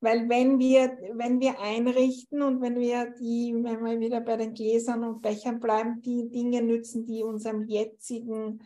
Weil 0.00 0.28
wenn 0.28 0.58
wir, 0.58 0.96
wenn 1.14 1.40
wir 1.40 1.60
einrichten 1.60 2.42
und 2.42 2.62
wenn 2.62 2.78
wir 2.78 3.10
die, 3.20 3.54
wenn 3.54 3.84
wir 3.84 4.00
wieder 4.00 4.20
bei 4.20 4.36
den 4.36 4.54
Gläsern 4.54 5.04
und 5.04 5.20
Bechern 5.20 5.60
bleiben, 5.60 6.00
die 6.00 6.30
Dinge 6.30 6.62
nützen, 6.62 7.04
die 7.04 7.22
unserem 7.22 7.66
jetzigen 7.66 8.62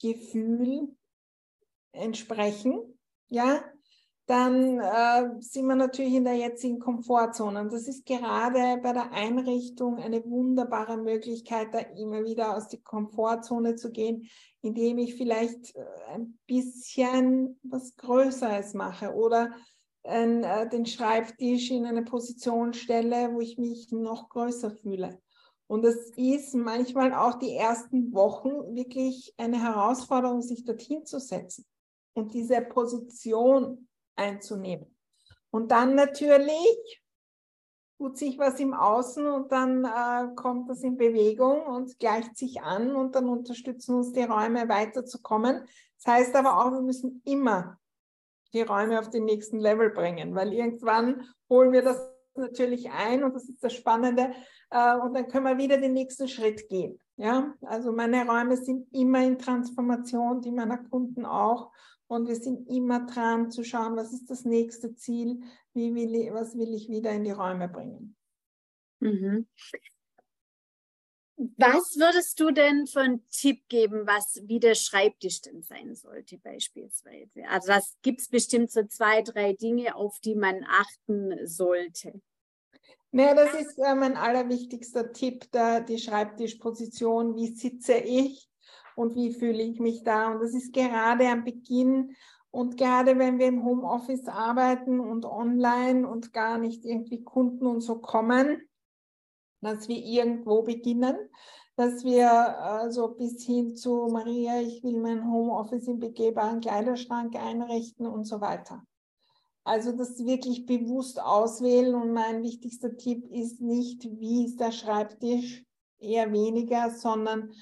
Gefühl 0.00 0.88
entsprechen, 1.92 2.98
ja, 3.28 3.62
dann 4.28 4.78
äh, 4.78 5.40
sind 5.40 5.66
wir 5.66 5.74
natürlich 5.74 6.12
in 6.12 6.24
der 6.24 6.36
jetzigen 6.36 6.78
Komfortzone. 6.78 7.62
Und 7.62 7.72
das 7.72 7.88
ist 7.88 8.04
gerade 8.04 8.78
bei 8.82 8.92
der 8.92 9.10
Einrichtung 9.10 9.96
eine 9.96 10.22
wunderbare 10.22 10.98
Möglichkeit, 10.98 11.72
da 11.72 11.78
immer 11.78 12.22
wieder 12.24 12.54
aus 12.54 12.68
der 12.68 12.80
Komfortzone 12.80 13.76
zu 13.76 13.90
gehen, 13.90 14.28
indem 14.60 14.98
ich 14.98 15.14
vielleicht 15.14 15.74
äh, 15.74 15.84
ein 16.12 16.38
bisschen 16.46 17.58
was 17.62 17.96
Größeres 17.96 18.74
mache 18.74 19.14
oder 19.14 19.50
äh, 20.02 20.68
den 20.68 20.84
Schreibtisch 20.84 21.70
in 21.70 21.86
eine 21.86 22.02
Position 22.02 22.74
stelle, 22.74 23.32
wo 23.32 23.40
ich 23.40 23.56
mich 23.56 23.90
noch 23.92 24.28
größer 24.28 24.70
fühle. 24.70 25.18
Und 25.68 25.86
es 25.86 26.12
ist 26.16 26.54
manchmal 26.54 27.14
auch 27.14 27.38
die 27.38 27.54
ersten 27.54 28.12
Wochen 28.12 28.76
wirklich 28.76 29.32
eine 29.38 29.62
Herausforderung, 29.62 30.42
sich 30.42 30.66
dorthin 30.66 31.06
zu 31.06 31.18
setzen 31.18 31.64
und 32.12 32.34
diese 32.34 32.60
Position 32.60 33.87
einzunehmen. 34.18 34.94
Und 35.50 35.70
dann 35.70 35.94
natürlich 35.94 37.02
tut 37.98 38.16
sich 38.16 38.38
was 38.38 38.60
im 38.60 38.74
Außen 38.74 39.26
und 39.26 39.50
dann 39.50 39.84
äh, 39.84 40.34
kommt 40.36 40.70
das 40.70 40.82
in 40.82 40.96
Bewegung 40.96 41.62
und 41.62 41.98
gleicht 41.98 42.36
sich 42.36 42.62
an 42.62 42.94
und 42.94 43.14
dann 43.14 43.28
unterstützen 43.28 43.96
uns 43.96 44.12
die 44.12 44.22
Räume 44.22 44.68
weiterzukommen. 44.68 45.66
Das 45.96 46.14
heißt 46.14 46.36
aber 46.36 46.58
auch, 46.58 46.70
wir 46.72 46.80
müssen 46.80 47.22
immer 47.24 47.78
die 48.52 48.62
Räume 48.62 49.00
auf 49.00 49.10
den 49.10 49.24
nächsten 49.24 49.58
Level 49.58 49.90
bringen, 49.90 50.34
weil 50.34 50.52
irgendwann 50.52 51.28
holen 51.50 51.72
wir 51.72 51.82
das 51.82 52.00
natürlich 52.34 52.88
ein 52.90 53.24
und 53.24 53.34
das 53.34 53.48
ist 53.48 53.62
das 53.62 53.74
Spannende 53.74 54.32
äh, 54.70 54.96
und 54.96 55.14
dann 55.14 55.26
können 55.26 55.46
wir 55.46 55.58
wieder 55.58 55.78
den 55.78 55.92
nächsten 55.92 56.28
Schritt 56.28 56.68
gehen. 56.68 57.00
Ja, 57.16 57.52
also 57.62 57.90
meine 57.90 58.24
Räume 58.24 58.56
sind 58.56 58.86
immer 58.94 59.24
in 59.24 59.38
Transformation, 59.38 60.40
die 60.40 60.52
meiner 60.52 60.78
Kunden 60.78 61.26
auch 61.26 61.72
und 62.08 62.26
wir 62.26 62.36
sind 62.36 62.68
immer 62.68 63.06
dran 63.06 63.50
zu 63.50 63.62
schauen, 63.62 63.96
was 63.96 64.12
ist 64.12 64.30
das 64.30 64.44
nächste 64.44 64.94
Ziel, 64.94 65.42
wie 65.74 65.94
will 65.94 66.14
ich, 66.14 66.32
was 66.32 66.56
will 66.56 66.74
ich 66.74 66.88
wieder 66.88 67.12
in 67.12 67.24
die 67.24 67.30
Räume 67.30 67.68
bringen. 67.68 68.16
Mhm. 69.00 69.46
Was 71.56 71.96
würdest 71.96 72.40
du 72.40 72.50
denn 72.50 72.88
für 72.88 73.00
einen 73.00 73.24
Tipp 73.28 73.68
geben, 73.68 74.08
was 74.08 74.40
wie 74.42 74.58
der 74.58 74.74
Schreibtisch 74.74 75.40
denn 75.40 75.62
sein 75.62 75.94
sollte 75.94 76.36
beispielsweise? 76.38 77.46
Also 77.48 77.68
das 77.68 77.96
gibt 78.02 78.20
es 78.20 78.28
bestimmt 78.28 78.72
so 78.72 78.82
zwei, 78.84 79.22
drei 79.22 79.52
Dinge, 79.52 79.94
auf 79.94 80.18
die 80.18 80.34
man 80.34 80.64
achten 80.64 81.46
sollte. 81.46 82.20
Naja, 83.12 83.34
das 83.34 83.54
ist 83.54 83.78
äh, 83.78 83.94
mein 83.94 84.16
allerwichtigster 84.16 85.12
Tipp, 85.12 85.46
da 85.52 85.78
die 85.78 85.98
Schreibtischposition. 85.98 87.36
Wie 87.36 87.54
sitze 87.54 87.94
ich? 87.94 88.48
Und 88.98 89.14
wie 89.14 89.32
fühle 89.32 89.62
ich 89.62 89.78
mich 89.78 90.02
da. 90.02 90.32
Und 90.32 90.40
das 90.42 90.54
ist 90.54 90.72
gerade 90.72 91.28
am 91.28 91.44
Beginn 91.44 92.16
und 92.50 92.76
gerade 92.76 93.18
wenn 93.18 93.38
wir 93.38 93.46
im 93.46 93.64
Homeoffice 93.64 94.26
arbeiten 94.26 95.00
und 95.00 95.24
online 95.24 96.08
und 96.08 96.32
gar 96.32 96.58
nicht 96.58 96.84
irgendwie 96.84 97.22
Kunden 97.22 97.66
und 97.66 97.80
so 97.80 97.98
kommen, 98.00 98.62
dass 99.60 99.88
wir 99.88 99.96
irgendwo 99.96 100.62
beginnen, 100.62 101.16
dass 101.76 102.04
wir 102.04 102.30
also 102.30 103.08
bis 103.08 103.44
hin 103.44 103.76
zu 103.76 104.08
Maria, 104.10 104.60
ich 104.60 104.82
will 104.82 104.98
mein 104.98 105.30
Homeoffice 105.30 105.86
im 105.86 106.00
begehbaren 106.00 106.60
Kleiderschrank 106.60 107.36
einrichten 107.36 108.06
und 108.06 108.24
so 108.24 108.40
weiter. 108.40 108.82
Also 109.64 109.92
das 109.92 110.24
wirklich 110.24 110.64
bewusst 110.64 111.20
auswählen 111.20 111.94
und 111.94 112.12
mein 112.12 112.42
wichtigster 112.42 112.96
Tipp 112.96 113.30
ist 113.30 113.60
nicht, 113.60 114.04
wie 114.18 114.46
ist 114.46 114.58
der 114.58 114.72
Schreibtisch, 114.72 115.64
eher 116.00 116.32
weniger, 116.32 116.90
sondern 116.90 117.52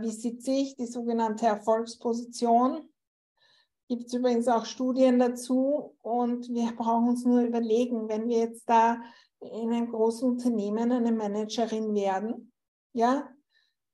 wie 0.00 0.10
sitze 0.10 0.52
ich, 0.52 0.76
die 0.76 0.86
sogenannte 0.86 1.46
Erfolgsposition. 1.46 2.88
Gibt 3.88 4.06
es 4.06 4.14
übrigens 4.14 4.48
auch 4.48 4.64
Studien 4.64 5.18
dazu 5.18 5.96
und 6.02 6.48
wir 6.48 6.72
brauchen 6.72 7.10
uns 7.10 7.24
nur 7.24 7.42
überlegen, 7.42 8.08
wenn 8.08 8.28
wir 8.28 8.38
jetzt 8.38 8.68
da 8.68 9.02
in 9.40 9.72
einem 9.72 9.90
großen 9.90 10.28
Unternehmen 10.28 10.92
eine 10.92 11.12
Managerin 11.12 11.94
werden, 11.94 12.52
ja, 12.92 13.28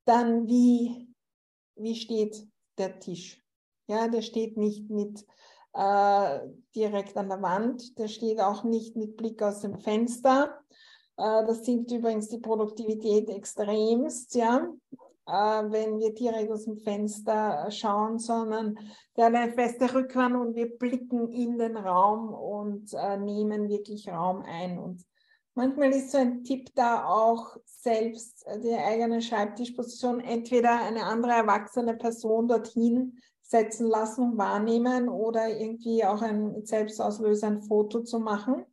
dann 0.05 0.47
wie, 0.47 1.13
wie 1.75 1.95
steht 1.95 2.47
der 2.77 2.99
Tisch? 3.01 3.43
Ja, 3.89 4.09
der 4.09 4.23
steht 4.23 4.57
nicht 4.57 4.91
mit 4.91 5.27
äh, 5.73 6.41
direkt 6.75 7.17
an 7.17 7.29
der 7.29 7.43
Wand, 7.43 7.99
der 7.99 8.09
steht 8.09 8.41
auch 8.41 8.65
nicht 8.65 8.95
mit 8.97 9.17
Blick 9.17 9.43
aus 9.43 9.61
dem 9.61 9.79
Fenster. 9.79 10.61
Äh, 11.17 11.47
das 11.47 11.65
sinkt 11.65 11.91
übrigens 11.91 12.29
die 12.29 12.39
Produktivität 12.39 13.31
extremst, 13.31 14.35
ja 14.35 14.69
äh, 14.93 15.08
wenn 15.29 15.99
wir 15.99 16.15
direkt 16.15 16.51
aus 16.51 16.65
dem 16.65 16.79
Fenster 16.79 17.71
schauen, 17.71 18.19
sondern 18.19 18.79
der 19.17 19.27
eine 19.27 19.53
feste 19.53 19.93
Rückwand 19.95 20.37
und 20.37 20.55
wir 20.55 20.77
blicken 20.79 21.31
in 21.33 21.59
den 21.59 21.77
Raum 21.77 22.33
und 22.33 22.93
äh, 22.95 23.19
nehmen 23.19 23.69
wirklich 23.69 24.09
Raum 24.09 24.43
ein. 24.43 24.79
Und 24.79 25.05
manchmal 25.55 25.91
ist 25.91 26.13
so 26.13 26.19
ein 26.19 26.45
Tipp 26.45 26.71
da 26.75 27.05
auch 27.05 27.57
selbst 27.67 28.47
äh, 28.47 28.59
die 28.61 28.75
eigene 28.75 29.21
Schreibtischposition 29.21 30.21
entweder 30.21 30.81
eine 30.81 31.05
andere 31.05 31.33
erwachsene 31.33 31.95
Person 31.95 32.49
dorthin 32.49 33.19
setzen 33.43 33.87
lassen 33.87 34.33
und 34.33 34.39
wahrnehmen 34.39 35.09
oder 35.09 35.49
irgendwie 35.49 36.05
auch 36.05 36.23
ein 36.23 36.65
Selbstauslöser, 36.65 37.49
ein 37.49 37.63
Foto 37.63 38.01
zu 38.01 38.19
machen. 38.19 38.65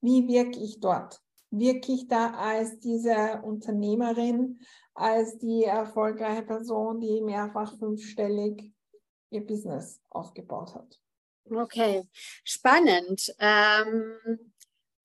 Wie 0.00 0.28
wirke 0.28 0.58
ich 0.60 0.80
dort? 0.80 1.23
Wirke 1.58 1.92
ich 1.92 2.08
da 2.08 2.32
als 2.34 2.78
diese 2.80 3.42
Unternehmerin, 3.42 4.60
als 4.94 5.38
die 5.38 5.64
erfolgreiche 5.64 6.42
Person, 6.42 7.00
die 7.00 7.20
mehrfach 7.20 7.76
fünfstellig 7.78 8.72
ihr 9.30 9.44
Business 9.44 10.00
aufgebaut 10.10 10.74
hat. 10.74 11.00
Okay, 11.50 12.08
spannend. 12.44 13.34
Ähm, 13.38 14.52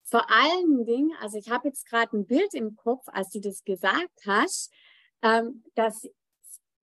vor 0.04 0.26
allen 0.32 0.86
Dingen, 0.86 1.12
also 1.20 1.38
ich 1.38 1.50
habe 1.50 1.68
jetzt 1.68 1.86
gerade 1.86 2.18
ein 2.18 2.26
Bild 2.26 2.54
im 2.54 2.76
Kopf, 2.76 3.06
als 3.08 3.30
du 3.30 3.42
das 3.42 3.64
gesagt 3.64 4.26
hast, 4.26 4.72
ähm, 5.22 5.64
dass 5.76 6.08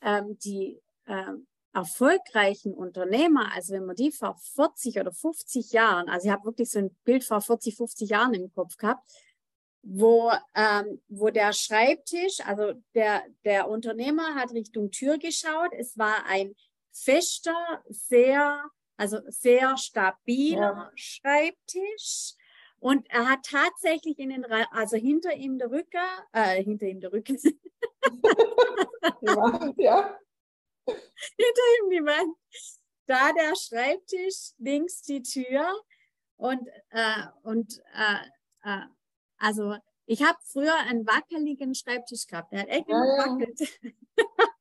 ähm, 0.03 0.39
die 0.39 0.81
ähm, 1.07 1.47
erfolgreichen 1.73 2.75
Unternehmer, 2.75 3.53
also 3.55 3.75
wenn 3.75 3.85
man 3.85 3.97
die 3.97 4.13
vor 4.13 4.37
40 4.55 4.99
oder 4.99 5.13
50 5.13 5.73
Jahren, 5.73 6.09
also 6.09 6.27
ich 6.27 6.33
habe 6.33 6.45
wirklich 6.45 6.71
so 6.71 6.79
ein 6.79 6.95
Bild 7.05 7.25
vor 7.25 7.41
40, 7.41 7.77
50 7.77 8.11
Jahren 8.11 8.35
im 8.35 8.53
Kopf 8.53 8.77
gehabt, 8.77 9.11
wo, 9.89 10.33
ähm, 10.55 11.01
wo 11.09 11.31
der 11.31 11.53
Schreibtisch, 11.53 12.41
also 12.45 12.75
der, 12.95 13.23
der 13.45 13.69
Unternehmer 13.69 14.35
hat 14.35 14.53
Richtung 14.53 14.91
Tür 14.91 15.17
geschaut. 15.17 15.71
Es 15.79 15.97
war 15.97 16.27
ein 16.27 16.55
fester, 16.93 17.83
sehr 17.89 18.65
Also 18.97 19.19
sehr 19.29 19.77
stabiler 19.77 20.61
ja. 20.61 20.93
Schreibtisch. 20.95 22.35
Und 22.79 23.09
er 23.11 23.29
hat 23.29 23.45
tatsächlich 23.45 24.19
in 24.19 24.31
den, 24.31 24.45
also 24.71 24.97
hinter 24.97 25.35
ihm 25.35 25.59
der 25.59 25.71
Rücken, 25.71 26.01
äh, 26.33 26.63
hinter 26.63 26.87
ihm 26.87 27.01
der 27.01 27.13
Rücken. 27.13 27.39
ja, 29.21 29.73
ja. 29.77 30.19
Hinter 30.87 31.67
ihm 31.81 31.91
die 31.91 32.05
Wand. 32.05 32.37
Da 33.07 33.33
der 33.33 33.55
Schreibtisch, 33.55 34.53
links 34.59 35.03
die 35.03 35.23
Tür. 35.23 35.81
Und, 36.37 36.69
äh, 36.91 37.23
und 37.43 37.81
äh, 37.95 38.27
äh, 38.65 38.87
also 39.39 39.75
ich 40.07 40.23
habe 40.23 40.39
früher 40.45 40.75
einen 40.89 41.07
wackeligen 41.07 41.75
Schreibtisch 41.75 42.27
gehabt. 42.27 42.53
Der 42.53 42.61
hat 42.61 42.69
echt 42.69 42.89
ja, 42.89 43.01
gewackelt. 43.01 43.61
Ja. 43.61 43.91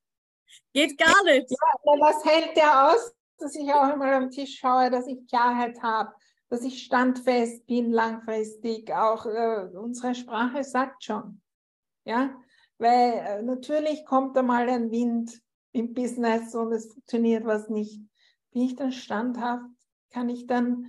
Geht 0.74 0.98
gar 0.98 1.24
nicht. 1.24 1.50
Ja, 1.52 1.92
was 2.00 2.26
hält 2.26 2.58
der 2.58 2.90
aus, 2.90 3.14
dass 3.38 3.56
ich 3.56 3.72
auch 3.72 3.94
immer 3.94 4.12
am 4.12 4.32
Tisch 4.32 4.58
schaue, 4.60 4.90
dass 4.90 5.08
ich 5.08 5.26
Klarheit 5.28 5.82
habe, 5.82 6.14
dass 6.50 6.64
ich 6.64 6.84
standfest 6.84 7.66
bin 7.68 7.92
langfristig. 7.92 8.92
Auch 8.92 9.26
äh, 9.26 9.70
unsere 9.78 10.16
Sprache 10.16 10.64
sagt 10.64 11.04
schon. 11.04 11.42
Ja, 12.06 12.36
weil 12.78 13.14
äh, 13.14 13.42
natürlich 13.42 14.06
kommt 14.06 14.36
da 14.36 14.42
mal 14.42 14.68
ein 14.68 14.92
Wind 14.92 15.42
im 15.72 15.94
Business 15.94 16.56
und 16.56 16.72
es 16.72 16.92
funktioniert 16.92 17.46
was 17.46 17.70
nicht. 17.70 18.02
Bin 18.52 18.64
ich 18.64 18.76
dann 18.76 18.92
standhaft? 18.92 19.66
Kann 20.10 20.30
ich 20.30 20.48
dann 20.48 20.88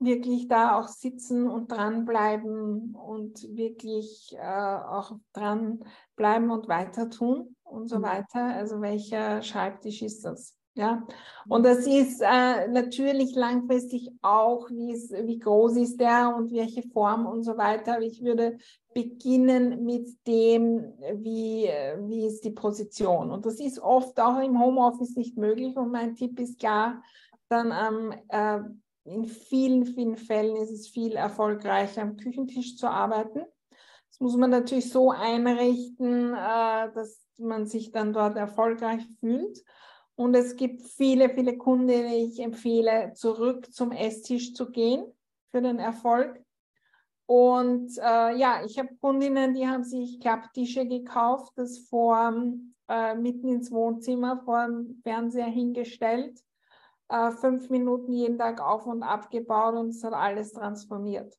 wirklich 0.00 0.48
da 0.48 0.78
auch 0.78 0.88
sitzen 0.88 1.48
und 1.48 1.72
dranbleiben 1.72 2.94
und 2.94 3.42
wirklich 3.56 4.36
äh, 4.38 4.42
auch 4.42 5.12
dranbleiben 5.32 6.50
und 6.50 6.68
weiter 6.68 7.10
tun 7.10 7.56
und 7.64 7.88
so 7.88 7.98
mhm. 7.98 8.02
weiter. 8.02 8.44
Also 8.54 8.80
welcher 8.80 9.42
Schreibtisch 9.42 10.02
ist 10.02 10.24
das? 10.24 10.54
Ja, 10.74 11.04
und 11.48 11.64
das 11.64 11.88
ist 11.88 12.20
äh, 12.20 12.68
natürlich 12.68 13.34
langfristig 13.34 14.12
auch, 14.22 14.70
wie 14.70 15.38
groß 15.40 15.76
ist 15.76 16.00
der 16.00 16.32
und 16.36 16.52
welche 16.52 16.84
Form 16.84 17.26
und 17.26 17.42
so 17.42 17.58
weiter. 17.58 17.94
Aber 17.94 18.04
ich 18.04 18.22
würde 18.22 18.58
beginnen 18.94 19.84
mit 19.84 20.08
dem, 20.28 20.92
wie, 21.14 21.68
wie 22.08 22.26
ist 22.26 22.44
die 22.44 22.52
Position. 22.52 23.32
Und 23.32 23.44
das 23.44 23.58
ist 23.58 23.80
oft 23.80 24.20
auch 24.20 24.40
im 24.40 24.60
Homeoffice 24.62 25.16
nicht 25.16 25.36
möglich. 25.36 25.76
Und 25.76 25.90
mein 25.90 26.14
Tipp 26.14 26.38
ist 26.38 26.60
klar, 26.60 27.02
dann 27.48 27.72
am 27.72 28.12
äh, 28.28 28.60
in 29.08 29.24
vielen, 29.26 29.86
vielen 29.86 30.16
Fällen 30.16 30.56
ist 30.56 30.70
es 30.70 30.88
viel 30.88 31.12
erfolgreicher, 31.12 32.02
am 32.02 32.16
Küchentisch 32.16 32.76
zu 32.76 32.88
arbeiten. 32.88 33.42
Das 34.10 34.20
muss 34.20 34.36
man 34.36 34.50
natürlich 34.50 34.90
so 34.90 35.10
einrichten, 35.10 36.34
äh, 36.34 36.92
dass 36.92 37.20
man 37.38 37.66
sich 37.66 37.92
dann 37.92 38.12
dort 38.12 38.36
erfolgreich 38.36 39.06
fühlt. 39.20 39.62
Und 40.14 40.34
es 40.34 40.56
gibt 40.56 40.82
viele, 40.82 41.30
viele 41.30 41.56
Kunden, 41.56 41.86
denen 41.86 42.12
ich 42.12 42.40
empfehle, 42.40 43.12
zurück 43.14 43.72
zum 43.72 43.92
Esstisch 43.92 44.54
zu 44.54 44.70
gehen 44.70 45.04
für 45.50 45.62
den 45.62 45.78
Erfolg. 45.78 46.42
Und 47.26 47.96
äh, 47.98 48.36
ja, 48.36 48.64
ich 48.64 48.78
habe 48.78 48.96
Kundinnen, 49.00 49.54
die 49.54 49.68
haben 49.68 49.84
sich 49.84 50.18
Klapptische 50.18 50.86
gekauft, 50.86 51.52
das 51.56 51.78
vor 51.78 52.32
äh, 52.88 53.14
mitten 53.14 53.48
ins 53.48 53.70
Wohnzimmer 53.70 54.42
vor 54.44 54.66
dem 54.66 55.00
Fernseher 55.02 55.46
hingestellt 55.46 56.42
äh, 57.08 57.30
fünf 57.32 57.70
Minuten 57.70 58.12
jeden 58.12 58.38
Tag 58.38 58.60
auf 58.60 58.86
und 58.86 59.02
abgebaut 59.02 59.74
und 59.74 59.88
es 59.88 60.04
hat 60.04 60.12
alles 60.12 60.52
transformiert. 60.52 61.36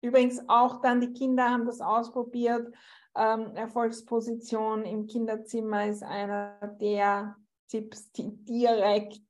Übrigens 0.00 0.40
auch 0.48 0.80
dann 0.80 1.00
die 1.00 1.12
Kinder 1.12 1.50
haben 1.50 1.66
das 1.66 1.80
ausprobiert. 1.80 2.72
Ähm, 3.16 3.56
Erfolgsposition 3.56 4.84
im 4.84 5.06
Kinderzimmer 5.06 5.86
ist 5.86 6.04
einer 6.04 6.56
der 6.80 7.36
Tipps, 7.68 8.12
die 8.12 8.36
direkt 8.44 9.22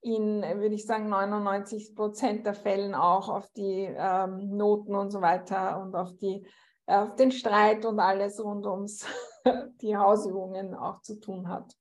in, 0.00 0.42
würde 0.42 0.74
ich 0.74 0.84
sagen, 0.84 1.08
99 1.08 1.94
Prozent 1.94 2.44
der 2.44 2.54
Fällen 2.54 2.94
auch 2.94 3.28
auf 3.28 3.48
die 3.50 3.88
ähm, 3.96 4.56
Noten 4.56 4.96
und 4.96 5.12
so 5.12 5.20
weiter 5.20 5.80
und 5.80 5.94
auf, 5.94 6.16
die, 6.16 6.44
auf 6.86 7.14
den 7.14 7.30
Streit 7.30 7.84
und 7.86 8.00
alles 8.00 8.42
rund 8.42 8.66
ums 8.66 9.06
die 9.80 9.96
Hausübungen 9.96 10.74
auch 10.74 11.00
zu 11.02 11.20
tun 11.20 11.48
hat. 11.48 11.76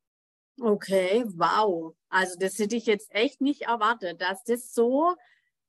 Okay, 0.60 1.24
wow. 1.36 1.96
Also 2.10 2.38
das 2.40 2.60
hätte 2.60 2.76
ich 2.76 2.86
jetzt 2.86 3.10
echt 3.14 3.42
nicht 3.42 3.64
erwartet, 3.64 4.22
dass 4.22 4.44
das 4.44 4.74
so, 4.74 5.16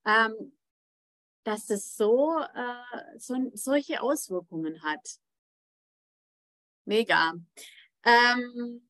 ähm, 0.07 0.53
dass 1.45 1.67
das 1.67 1.97
so, 1.97 2.39
äh, 2.39 3.19
so 3.19 3.51
solche 3.55 4.03
Auswirkungen 4.03 4.83
hat. 4.83 5.19
Mega. 6.87 7.35
Ähm, 8.05 8.83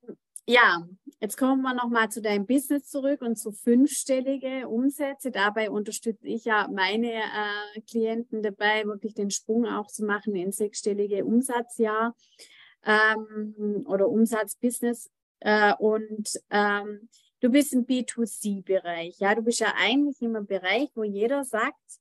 ja, 0.47 0.87
jetzt 1.21 1.37
kommen 1.37 1.63
wir 1.63 1.75
nochmal 1.75 2.09
zu 2.11 2.21
deinem 2.23 2.47
Business 2.47 2.89
zurück 2.89 3.23
und 3.23 3.37
zu 3.37 3.53
fünfstellige 3.53 4.69
Umsätze. 4.69 5.31
Dabei 5.31 5.71
unterstütze 5.71 6.27
ich 6.27 6.45
ja 6.47 6.69
meine 6.73 7.13
äh, 7.13 7.81
Klienten 7.89 8.43
dabei, 8.43 8.85
wirklich 8.87 9.15
den 9.15 9.31
Sprung 9.31 9.67
auch 9.67 9.87
zu 9.89 10.05
machen 10.05 10.35
in 10.35 10.51
sechsstellige 10.53 11.25
Umsatzjahr 11.25 12.15
ähm, 12.85 13.85
oder 13.87 14.09
Umsatzbusiness 14.09 15.11
äh, 15.45 15.75
und 15.79 16.41
ähm, 16.51 17.09
du 17.41 17.51
bist 17.51 17.73
im 17.73 17.85
B2C-Bereich. 17.85 19.19
Ja, 19.19 19.35
du 19.35 19.43
bist 19.43 19.61
ja 19.61 19.75
eigentlich 19.77 20.23
im 20.23 20.47
Bereich, 20.47 20.91
wo 20.95 21.03
jeder 21.03 21.45
sagt, 21.45 22.01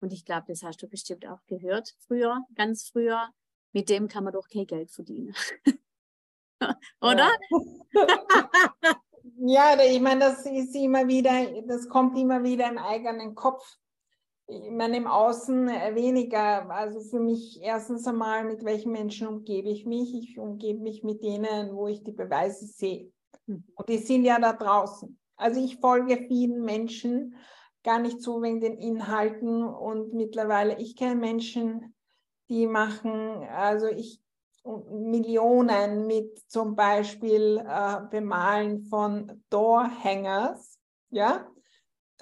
und 0.00 0.12
ich 0.12 0.24
glaube, 0.24 0.44
das 0.48 0.62
hast 0.62 0.82
du 0.82 0.88
bestimmt 0.88 1.26
auch 1.26 1.40
gehört 1.46 1.94
früher, 2.06 2.44
ganz 2.54 2.88
früher, 2.88 3.30
mit 3.72 3.88
dem 3.88 4.08
kann 4.08 4.24
man 4.24 4.32
doch 4.34 4.48
kein 4.48 4.66
Geld 4.66 4.90
verdienen. 4.90 5.34
Oder? 7.00 7.30
Ja. 7.94 8.06
ja, 9.76 9.82
ich 9.82 10.00
meine, 10.00 10.20
das 10.20 10.44
ist 10.44 10.74
immer 10.74 11.08
wieder, 11.08 11.62
das 11.66 11.88
kommt 11.88 12.18
immer 12.18 12.42
wieder 12.42 12.68
im 12.68 12.78
eigenen 12.78 13.34
Kopf 13.34 13.78
ich 14.52 14.70
meine, 14.70 14.96
im 14.96 15.06
Außen 15.06 15.68
äh, 15.68 15.94
weniger. 15.94 16.70
Also 16.70 17.00
für 17.00 17.20
mich 17.20 17.60
erstens 17.62 18.06
einmal, 18.06 18.44
mit 18.44 18.64
welchen 18.64 18.92
Menschen 18.92 19.26
umgebe 19.26 19.68
ich 19.68 19.86
mich? 19.86 20.14
Ich 20.14 20.38
umgebe 20.38 20.80
mich 20.80 21.02
mit 21.02 21.22
denen, 21.22 21.74
wo 21.74 21.88
ich 21.88 22.02
die 22.02 22.12
Beweise 22.12 22.66
sehe. 22.66 23.10
Hm. 23.46 23.64
Und 23.74 23.88
die 23.88 23.98
sind 23.98 24.24
ja 24.24 24.38
da 24.38 24.52
draußen. 24.52 25.18
Also 25.36 25.62
ich 25.62 25.78
folge 25.78 26.24
vielen 26.28 26.62
Menschen, 26.62 27.34
gar 27.82 27.98
nicht 27.98 28.20
so 28.20 28.42
wegen 28.42 28.60
den 28.60 28.76
Inhalten. 28.76 29.64
Und 29.64 30.14
mittlerweile, 30.14 30.78
ich 30.78 30.96
kenne 30.96 31.16
Menschen, 31.16 31.94
die 32.48 32.66
machen, 32.66 33.44
also 33.48 33.86
ich 33.86 34.22
Millionen 34.64 36.06
mit 36.06 36.38
zum 36.48 36.76
Beispiel 36.76 37.64
äh, 37.66 38.00
Bemalen 38.10 38.84
von 38.84 39.42
Doorhangers, 39.50 40.78
ja, 41.10 41.46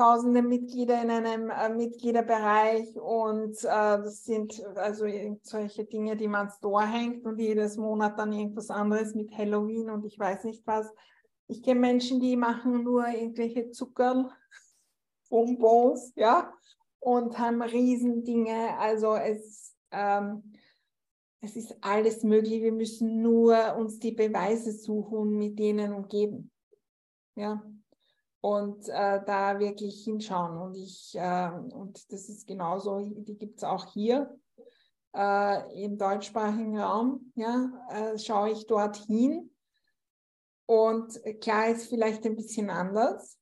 tausende 0.01 0.41
Mitglieder 0.41 1.03
in 1.03 1.11
einem 1.11 1.51
äh, 1.51 1.69
Mitgliederbereich 1.69 2.97
und 2.97 3.55
äh, 3.65 3.67
das 3.67 4.25
sind 4.25 4.65
also 4.77 5.05
solche 5.43 5.85
Dinge, 5.85 6.17
die 6.17 6.27
man 6.27 6.49
Store 6.49 6.87
hängt 6.87 7.27
und 7.27 7.39
jedes 7.39 7.77
Monat 7.77 8.19
dann 8.19 8.33
irgendwas 8.33 8.71
anderes 8.71 9.15
mit 9.15 9.31
Halloween 9.37 9.91
und 9.91 10.07
ich 10.07 10.19
weiß 10.19 10.45
nicht 10.45 10.67
was. 10.67 10.91
Ich 11.49 11.63
kenne 11.63 11.81
Menschen, 11.81 12.19
die 12.19 12.35
machen 12.37 12.83
nur 12.83 13.09
irgendwelche 13.09 13.73
Zucker, 13.73 14.31
Bonbons, 15.29 16.15
ja, 16.17 16.51
und 16.99 17.39
haben 17.39 17.61
Riesendinge. 17.61 18.79
Also 18.79 19.17
es, 19.17 19.77
ähm, 19.91 20.55
es 21.43 21.57
ist 21.57 21.77
alles 21.83 22.23
möglich. 22.23 22.63
Wir 22.63 22.73
müssen 22.73 23.21
nur 23.21 23.77
uns 23.77 23.99
die 23.99 24.13
Beweise 24.13 24.73
suchen, 24.73 25.37
mit 25.37 25.59
denen 25.59 25.93
umgeben. 25.93 26.51
Ja 27.35 27.63
und 28.41 28.89
äh, 28.89 29.23
da 29.25 29.59
wirklich 29.59 30.05
hinschauen. 30.05 30.57
Und 30.57 30.75
ich, 30.77 31.15
äh, 31.15 31.51
und 31.51 32.13
das 32.13 32.29
ist 32.29 32.47
genauso, 32.47 33.01
die 33.01 33.37
gibt 33.37 33.59
es 33.59 33.65
auch 33.65 33.93
hier 33.93 34.39
äh, 35.15 35.85
im 35.85 35.99
deutschsprachigen 35.99 36.79
Raum, 36.79 37.33
ja, 37.35 37.71
äh, 37.91 38.19
schaue 38.19 38.51
ich 38.51 38.67
dorthin. 38.67 39.51
Und 40.67 41.21
klar 41.41 41.69
ist 41.69 41.89
vielleicht 41.89 42.25
ein 42.25 42.37
bisschen 42.37 42.71
anders, 42.71 43.39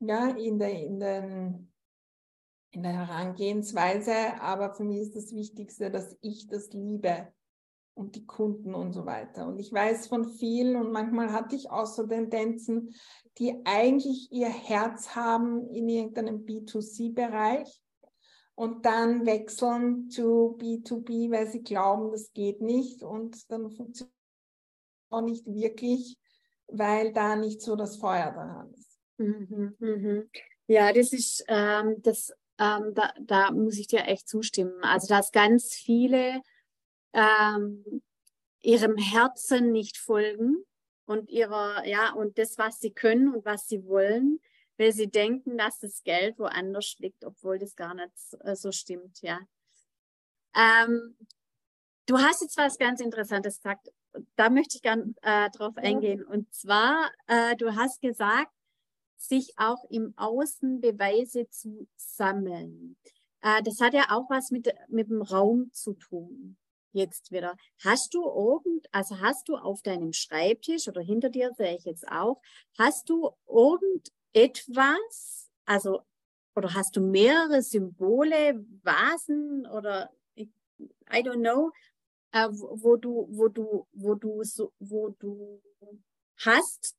ja, 0.00 0.30
in 0.30 0.58
der, 0.58 0.72
in 0.72 0.98
den, 0.98 1.72
in 2.70 2.82
der 2.82 3.06
Herangehensweise, 3.06 4.40
aber 4.40 4.72
für 4.74 4.84
mich 4.84 5.00
ist 5.00 5.16
das 5.16 5.32
Wichtigste, 5.32 5.90
dass 5.90 6.16
ich 6.22 6.46
das 6.46 6.70
liebe 6.72 7.32
und 7.94 8.16
die 8.16 8.26
Kunden 8.26 8.74
und 8.74 8.92
so 8.92 9.06
weiter. 9.06 9.46
Und 9.46 9.58
ich 9.58 9.72
weiß 9.72 10.06
von 10.06 10.28
vielen 10.28 10.76
und 10.76 10.92
manchmal 10.92 11.32
hatte 11.32 11.56
ich 11.56 11.70
auch 11.70 11.86
so 11.86 12.06
Tendenzen, 12.06 12.94
die 13.38 13.60
eigentlich 13.64 14.30
ihr 14.32 14.48
Herz 14.48 15.14
haben 15.14 15.68
in 15.70 15.88
irgendeinem 15.88 16.44
B2C-Bereich 16.44 17.80
und 18.54 18.84
dann 18.84 19.26
wechseln 19.26 20.10
zu 20.10 20.56
B2B, 20.58 21.30
weil 21.30 21.46
sie 21.46 21.62
glauben, 21.62 22.10
das 22.12 22.32
geht 22.32 22.60
nicht 22.60 23.02
und 23.02 23.50
dann 23.50 23.70
funktioniert 23.70 24.14
auch 25.10 25.22
nicht 25.22 25.46
wirklich, 25.46 26.18
weil 26.68 27.12
da 27.12 27.36
nicht 27.36 27.60
so 27.62 27.76
das 27.76 27.96
Feuer 27.96 28.32
daran 28.32 28.72
ist. 28.74 28.98
Mhm, 29.18 29.74
mhm. 29.78 30.30
Ja, 30.66 30.92
das 30.92 31.12
ist, 31.12 31.44
ähm, 31.48 31.96
das, 32.02 32.32
ähm, 32.58 32.92
da, 32.94 33.12
da 33.20 33.50
muss 33.50 33.76
ich 33.76 33.88
dir 33.88 34.04
echt 34.06 34.28
zustimmen. 34.28 34.82
Also, 34.82 35.08
dass 35.08 35.32
ganz 35.32 35.74
viele 35.74 36.40
ähm, 37.12 38.02
ihrem 38.62 38.96
Herzen 38.96 39.72
nicht 39.72 39.98
folgen 39.98 40.64
und 41.06 41.28
ihrer, 41.30 41.86
ja, 41.86 42.12
und 42.12 42.38
das, 42.38 42.58
was 42.58 42.80
sie 42.80 42.92
können 42.92 43.34
und 43.34 43.44
was 43.44 43.66
sie 43.68 43.84
wollen, 43.86 44.40
weil 44.78 44.92
sie 44.92 45.08
denken, 45.08 45.58
dass 45.58 45.78
das 45.78 46.02
Geld 46.04 46.38
woanders 46.38 46.96
liegt, 46.98 47.24
obwohl 47.24 47.58
das 47.58 47.76
gar 47.76 47.94
nicht 47.94 48.12
äh, 48.40 48.54
so 48.54 48.72
stimmt, 48.72 49.20
ja. 49.22 49.40
Ähm, 50.54 51.16
du 52.06 52.18
hast 52.18 52.42
jetzt 52.42 52.56
was 52.56 52.78
ganz 52.78 53.00
Interessantes 53.00 53.56
gesagt. 53.56 53.88
Da 54.34 54.50
möchte 54.50 54.76
ich 54.76 54.82
gerne 54.82 55.14
äh, 55.22 55.50
drauf 55.50 55.76
eingehen. 55.76 56.24
Und 56.24 56.52
zwar, 56.52 57.10
äh, 57.28 57.54
du 57.56 57.76
hast 57.76 58.00
gesagt, 58.00 58.52
sich 59.16 59.52
auch 59.58 59.84
im 59.90 60.14
Außen 60.16 60.80
Beweise 60.80 61.48
zu 61.50 61.86
sammeln. 61.96 62.96
Äh, 63.42 63.62
das 63.62 63.80
hat 63.80 63.94
ja 63.94 64.06
auch 64.10 64.28
was 64.30 64.50
mit, 64.50 64.72
mit 64.88 65.08
dem 65.10 65.22
Raum 65.22 65.70
zu 65.72 65.94
tun. 65.94 66.56
Jetzt 66.92 67.30
wieder. 67.30 67.56
Hast 67.84 68.14
du 68.14 68.24
irgend, 68.24 68.86
also 68.92 69.20
hast 69.20 69.48
du 69.48 69.56
auf 69.56 69.82
deinem 69.82 70.12
Schreibtisch 70.12 70.88
oder 70.88 71.00
hinter 71.00 71.30
dir 71.30 71.52
sehe 71.56 71.76
ich 71.76 71.84
jetzt 71.84 72.08
auch, 72.08 72.40
hast 72.78 73.08
du 73.08 73.30
irgendetwas, 73.46 75.50
also, 75.66 76.00
oder 76.56 76.74
hast 76.74 76.96
du 76.96 77.00
mehrere 77.00 77.62
Symbole, 77.62 78.64
Vasen 78.82 79.66
oder 79.66 80.10
I 80.36 81.22
don't 81.22 81.40
know, 81.40 81.70
äh, 82.32 82.48
wo 82.50 82.96
du, 82.96 83.28
wo 83.30 83.48
du, 83.48 83.86
wo 83.92 84.14
du 84.14 84.42
so, 84.42 84.72
wo 84.78 85.10
du 85.10 85.62
hast, 86.44 86.96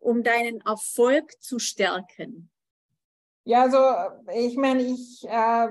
um 0.00 0.22
deinen 0.22 0.60
Erfolg 0.62 1.30
zu 1.42 1.58
stärken? 1.58 2.50
Ja, 3.44 3.62
also 3.62 3.78
ich 4.32 4.56
meine, 4.56 4.82
ich 4.82 5.22
äh, 5.28 5.68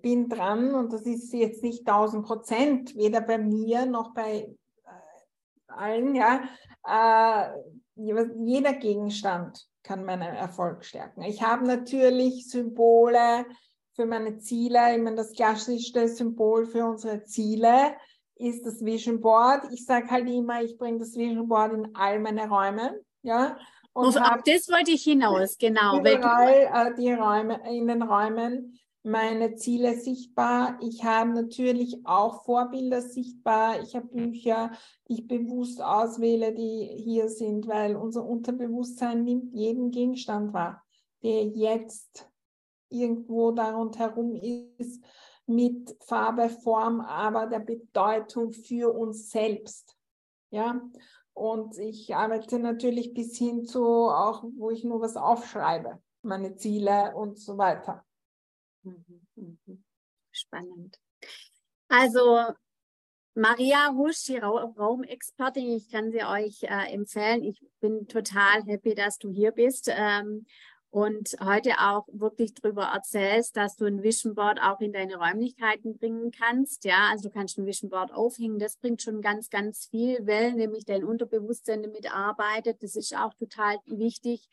bin 0.00 0.28
dran 0.28 0.74
und 0.74 0.92
das 0.92 1.02
ist 1.02 1.32
jetzt 1.32 1.62
nicht 1.62 1.86
1000 1.88 2.24
Prozent, 2.24 2.96
weder 2.96 3.20
bei 3.20 3.38
mir 3.38 3.86
noch 3.86 4.14
bei 4.14 4.48
äh, 4.84 5.72
allen, 5.72 6.14
ja. 6.14 6.42
Äh, 6.86 7.50
jeder 7.96 8.72
Gegenstand 8.74 9.66
kann 9.82 10.04
meinen 10.04 10.34
Erfolg 10.34 10.84
stärken. 10.84 11.22
Ich 11.22 11.42
habe 11.42 11.66
natürlich 11.66 12.48
Symbole 12.48 13.44
für 13.92 14.06
meine 14.06 14.38
Ziele. 14.38 14.94
Ich 14.96 15.02
meine, 15.02 15.16
das 15.16 15.32
klassischste 15.32 16.08
Symbol 16.08 16.66
für 16.66 16.86
unsere 16.86 17.24
Ziele 17.24 17.94
ist 18.36 18.64
das 18.64 18.82
Vision 18.82 19.20
Board. 19.20 19.64
Ich 19.72 19.84
sage 19.84 20.10
halt 20.10 20.28
immer, 20.28 20.62
ich 20.62 20.78
bringe 20.78 20.98
das 20.98 21.14
Vision 21.14 21.48
Board 21.48 21.72
in 21.74 21.94
all 21.94 22.18
meine 22.20 22.48
Räume. 22.48 23.00
Ja, 23.22 23.58
und 23.92 24.16
auf 24.16 24.42
das 24.44 24.68
wollte 24.68 24.92
ich 24.92 25.02
hinaus, 25.02 25.58
genau. 25.58 25.98
Überall 25.98 26.70
äh, 26.72 26.94
die 26.94 27.12
Räume, 27.12 27.60
in 27.68 27.88
den 27.88 28.02
Räumen 28.02 28.78
meine 29.02 29.54
Ziele 29.54 29.98
sichtbar. 29.98 30.78
Ich 30.82 31.04
habe 31.04 31.30
natürlich 31.30 31.98
auch 32.04 32.44
Vorbilder 32.44 33.00
sichtbar. 33.00 33.80
Ich 33.82 33.96
habe 33.96 34.08
Bücher, 34.08 34.72
die 35.08 35.14
ich 35.14 35.28
bewusst 35.28 35.82
auswähle, 35.82 36.52
die 36.52 36.90
hier 36.96 37.28
sind, 37.28 37.66
weil 37.66 37.96
unser 37.96 38.24
Unterbewusstsein 38.24 39.24
nimmt 39.24 39.54
jeden 39.54 39.90
Gegenstand 39.90 40.52
wahr, 40.52 40.82
der 41.22 41.46
jetzt 41.46 42.28
irgendwo 42.90 43.52
darum 43.52 43.92
herum 43.92 44.34
ist, 44.34 45.02
mit 45.46 45.96
Farbe, 46.04 46.48
Form, 46.48 47.00
aber 47.00 47.46
der 47.46 47.60
Bedeutung 47.60 48.52
für 48.52 48.94
uns 48.94 49.30
selbst. 49.30 49.96
Ja, 50.50 50.80
und 51.32 51.78
ich 51.78 52.14
arbeite 52.14 52.58
natürlich 52.58 53.14
bis 53.14 53.36
hin 53.36 53.64
zu 53.64 53.84
auch, 53.84 54.44
wo 54.56 54.70
ich 54.70 54.84
nur 54.84 55.00
was 55.00 55.16
aufschreibe, 55.16 56.00
meine 56.22 56.56
Ziele 56.56 57.14
und 57.14 57.38
so 57.38 57.56
weiter. 57.56 58.04
Mhm, 58.82 59.26
mhm. 59.36 59.84
Spannend. 60.30 60.98
Also 61.88 62.54
Maria 63.34 63.92
Husch, 63.94 64.24
die 64.24 64.36
Ra 64.36 64.72
Raumexpertin, 64.76 65.76
ich 65.76 65.90
kann 65.90 66.10
sie 66.10 66.24
euch 66.24 66.62
äh, 66.64 66.92
empfehlen. 66.92 67.42
Ich 67.42 67.60
bin 67.80 68.06
total 68.08 68.64
happy, 68.64 68.94
dass 68.94 69.18
du 69.18 69.30
hier 69.30 69.52
bist. 69.52 69.88
Ähm, 69.90 70.46
und 70.90 71.36
heute 71.40 71.78
auch 71.78 72.08
wirklich 72.12 72.52
darüber 72.54 72.86
erzählst, 72.86 73.56
dass 73.56 73.76
du 73.76 73.84
ein 73.84 74.02
Vision 74.02 74.34
Board 74.34 74.60
auch 74.60 74.80
in 74.80 74.92
deine 74.92 75.16
Räumlichkeiten 75.16 75.96
bringen 75.96 76.32
kannst. 76.32 76.84
Ja, 76.84 77.10
also 77.10 77.28
du 77.28 77.30
kannst 77.32 77.58
ein 77.58 77.66
Vision 77.66 77.90
Board 77.90 78.12
aufhängen. 78.12 78.58
Das 78.58 78.76
bringt 78.76 79.00
schon 79.00 79.22
ganz, 79.22 79.50
ganz 79.50 79.86
viel, 79.86 80.26
weil 80.26 80.54
nämlich 80.54 80.84
dein 80.84 81.04
Unterbewusstsein 81.04 81.84
damit 81.84 82.12
arbeitet. 82.12 82.82
Das 82.82 82.96
ist 82.96 83.16
auch 83.16 83.34
total 83.34 83.76
wichtig, 83.86 84.48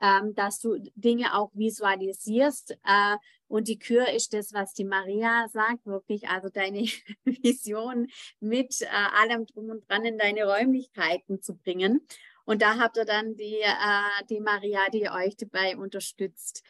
ähm, 0.00 0.34
dass 0.34 0.60
du 0.60 0.78
Dinge 0.94 1.34
auch 1.34 1.50
visualisierst. 1.54 2.72
Äh, 2.84 3.16
und 3.48 3.68
die 3.68 3.78
Kür 3.78 4.08
ist 4.08 4.32
das, 4.32 4.52
was 4.52 4.74
die 4.74 4.84
Maria 4.84 5.48
sagt, 5.48 5.84
wirklich, 5.86 6.28
also 6.28 6.48
deine 6.48 6.80
Vision 7.24 8.06
mit 8.40 8.80
äh, 8.82 8.86
allem 8.86 9.46
drum 9.46 9.70
und 9.70 9.88
dran 9.88 10.04
in 10.04 10.18
deine 10.18 10.44
Räumlichkeiten 10.44 11.42
zu 11.42 11.56
bringen. 11.56 12.06
Und 12.44 12.62
da 12.62 12.78
habt 12.78 12.96
ihr 12.96 13.04
dann 13.04 13.36
die, 13.36 13.60
äh, 13.60 14.24
die 14.28 14.40
Maria, 14.40 14.88
die 14.92 15.08
euch 15.10 15.36
dabei 15.36 15.76
unterstützt. 15.76 16.64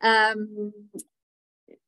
Ähm, 0.00 0.90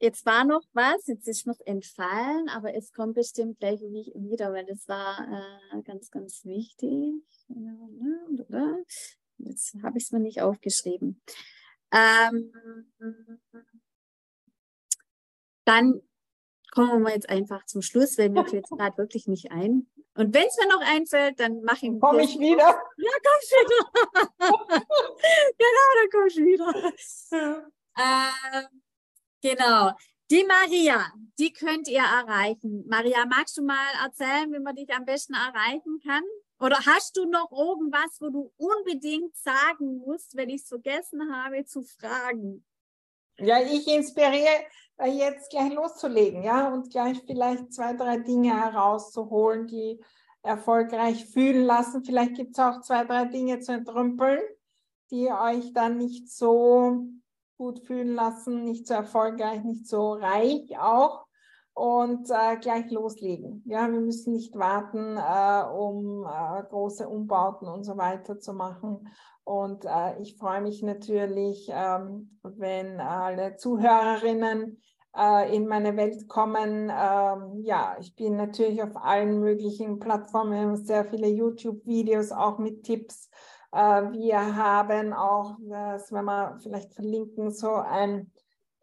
jetzt 0.01 0.25
war 0.27 0.45
noch 0.45 0.63
was, 0.73 1.07
jetzt 1.07 1.29
ist 1.29 1.47
mir 1.47 1.55
entfallen, 1.65 2.49
aber 2.49 2.75
es 2.75 2.93
kommt 2.93 3.15
bestimmt 3.15 3.59
gleich 3.59 3.81
wieder, 3.81 4.53
weil 4.53 4.65
das 4.67 4.89
war 4.89 5.61
äh, 5.73 5.83
ganz, 5.83 6.11
ganz 6.11 6.45
wichtig. 6.45 7.23
Jetzt 9.39 9.77
habe 9.83 9.99
ich 9.99 10.05
es 10.05 10.13
mir 10.13 10.21
nicht 10.21 10.43
aufgeschrieben. 10.43 11.21
Ähm, 11.93 12.53
dann 15.65 16.01
kommen 16.71 17.03
wir 17.03 17.13
jetzt 17.13 17.29
einfach 17.29 17.65
zum 17.67 17.83
Schluss, 17.83 18.19
weil 18.19 18.31
mir 18.31 18.45
fällt 18.45 18.65
es 18.65 18.71
gerade 18.79 18.99
wirklich 18.99 19.27
nicht 19.27 19.51
ein. 19.51 19.89
Und 20.15 20.35
wenn 20.35 20.47
es 20.47 20.57
mir 20.59 20.69
noch 20.69 20.81
einfällt, 20.81 21.39
dann 21.41 21.63
mache 21.63 21.87
ich 21.87 22.01
Komme 22.01 22.23
ich 22.23 22.39
wieder? 22.39 22.81
Ja, 22.97 23.13
kommst 23.23 23.53
wieder. 23.53 23.91
genau, 25.59 25.87
dann 26.01 26.11
kommst 26.11 26.37
du 26.39 26.45
wieder. 26.45 26.93
äh, 27.97 28.63
genau. 29.43 29.93
Die 30.31 30.45
Maria, 30.45 31.13
die 31.39 31.53
könnt 31.53 31.87
ihr 31.89 32.01
erreichen. 32.01 32.85
Maria, 32.89 33.27
magst 33.27 33.59
du 33.59 33.63
mal 33.63 33.93
erzählen, 34.05 34.51
wie 34.53 34.59
man 34.59 34.75
dich 34.75 34.93
am 34.93 35.05
besten 35.05 35.35
erreichen 35.35 36.01
kann? 36.05 36.25
Oder 36.59 36.79
hast 36.87 37.17
du 37.17 37.27
noch 37.27 37.51
irgendwas, 37.53 38.19
wo 38.21 38.31
du 38.31 38.53
unbedingt 38.57 39.37
sagen 39.37 39.99
musst, 39.99 40.37
wenn 40.37 40.49
ich 40.49 40.63
es 40.63 40.69
vergessen 40.69 41.35
habe 41.35 41.65
zu 41.65 41.83
fragen? 41.83 42.65
Ja, 43.39 43.61
ich 43.61 43.87
inspiriere 43.87 44.65
äh, 44.97 45.11
jetzt 45.11 45.51
gleich 45.51 45.75
loszulegen, 45.75 46.43
ja, 46.43 46.73
und 46.73 46.91
gleich 46.91 47.23
vielleicht 47.27 47.75
zwei, 47.75 47.93
drei 47.93 48.17
Dinge 48.19 48.59
herauszuholen, 48.59 49.67
die 49.67 50.03
erfolgreich 50.43 51.27
fühlen 51.27 51.65
lassen. 51.65 52.03
Vielleicht 52.03 52.35
gibt 52.35 52.53
es 52.53 52.59
auch 52.59 52.81
zwei, 52.81 53.05
drei 53.05 53.27
Dinge 53.27 53.61
zu 53.61 53.73
entrümpeln, 53.73 54.41
die 55.11 55.31
euch 55.31 55.75
dann 55.75 55.99
nicht 55.99 56.31
so 56.31 57.09
gut 57.59 57.81
fühlen 57.87 58.15
lassen, 58.15 58.65
nicht 58.65 58.87
so 58.87 58.95
erfolgreich, 58.95 59.63
nicht 59.65 59.87
so 59.87 60.15
reich 60.15 60.79
auch 60.79 61.26
und 61.77 62.31
äh, 62.31 62.57
gleich 62.57 62.91
loslegen. 62.91 63.63
Ja, 63.67 63.93
wir 63.93 64.01
müssen 64.01 64.33
nicht 64.33 64.57
warten, 64.57 65.19
äh, 65.19 65.79
um 65.79 66.25
äh, 66.25 66.63
große 66.71 67.07
Umbauten 67.07 67.69
und 67.69 67.85
so 67.85 67.99
weiter 67.99 68.39
zu 68.39 68.55
machen. 68.55 69.07
Und 69.45 69.85
äh, 69.85 70.19
ich 70.23 70.39
freue 70.39 70.63
mich 70.63 70.83
natürlich, 70.83 71.69
ähm, 71.71 72.39
wenn 72.43 72.99
alle 72.99 73.57
Zuhörerinnen 73.57 74.81
äh, 75.15 75.55
in 75.55 75.67
meine 75.67 75.95
Welt 75.99 76.27
kommen. 76.29 76.91
Ähm, 76.91 77.61
ja, 77.63 77.95
ich 78.01 78.17
bin 78.17 78.37
natürlich 78.37 78.83
auf 78.83 78.97
allen 78.97 79.39
möglichen 79.41 79.99
Plattformen, 79.99 80.77
sehr 80.77 81.05
viele 81.05 81.29
YouTube-Videos 81.29 82.33
auch 82.33 82.57
mit 82.57 82.85
Tipps. 82.85 83.29
Äh, 83.73 84.13
wir 84.13 84.57
haben 84.57 85.13
auch, 85.13 85.59
das 85.61 86.11
werden 86.11 86.25
wir 86.25 86.59
vielleicht 86.63 86.95
verlinken, 86.95 87.51
so 87.51 87.75
ein 87.75 88.33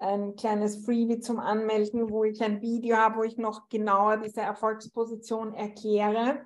ein 0.03 0.35
kleines 0.35 0.85
Freebie 0.85 1.19
zum 1.19 1.39
Anmelden, 1.39 2.09
wo 2.09 2.25
ich 2.25 2.43
ein 2.43 2.61
Video 2.61 2.97
habe, 2.97 3.19
wo 3.19 3.23
ich 3.23 3.37
noch 3.37 3.69
genauer 3.69 4.17
diese 4.17 4.41
Erfolgsposition 4.41 5.53
erkläre 5.53 6.45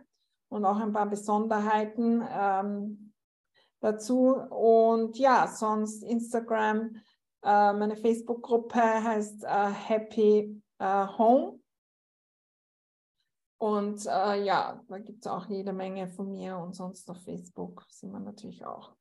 und 0.50 0.63
auch 0.63 0.78
ein 0.78 0.93
paar 0.93 1.10
Besonderheiten 1.10 2.24
ähm, 2.30 3.13
dazu. 3.80 4.36
Und 4.36 5.17
ja, 5.17 5.48
sonst 5.48 6.04
Instagram, 6.04 6.96
äh, 7.43 7.74
meine 7.74 7.96
Facebook-Gruppe 7.96 8.80
heißt 8.80 9.43
äh, 9.43 9.72
Happy 9.72 10.62
äh, 10.78 11.08
Home. 11.17 11.60
Und 13.60 14.06
äh, 14.06 14.43
ja, 14.43 14.84
da 14.88 15.00
gibt 15.00 15.26
es 15.26 15.32
auch 15.32 15.48
jede 15.48 15.74
Menge 15.74 16.08
von 16.10 16.30
mir 16.30 16.58
und 16.60 16.76
sonst 16.76 17.10
auf 17.10 17.24
Facebook 17.24 17.88
sind 17.89 18.12
wir 18.12 18.20
natürlich 18.20 18.63
auch. 18.63 18.96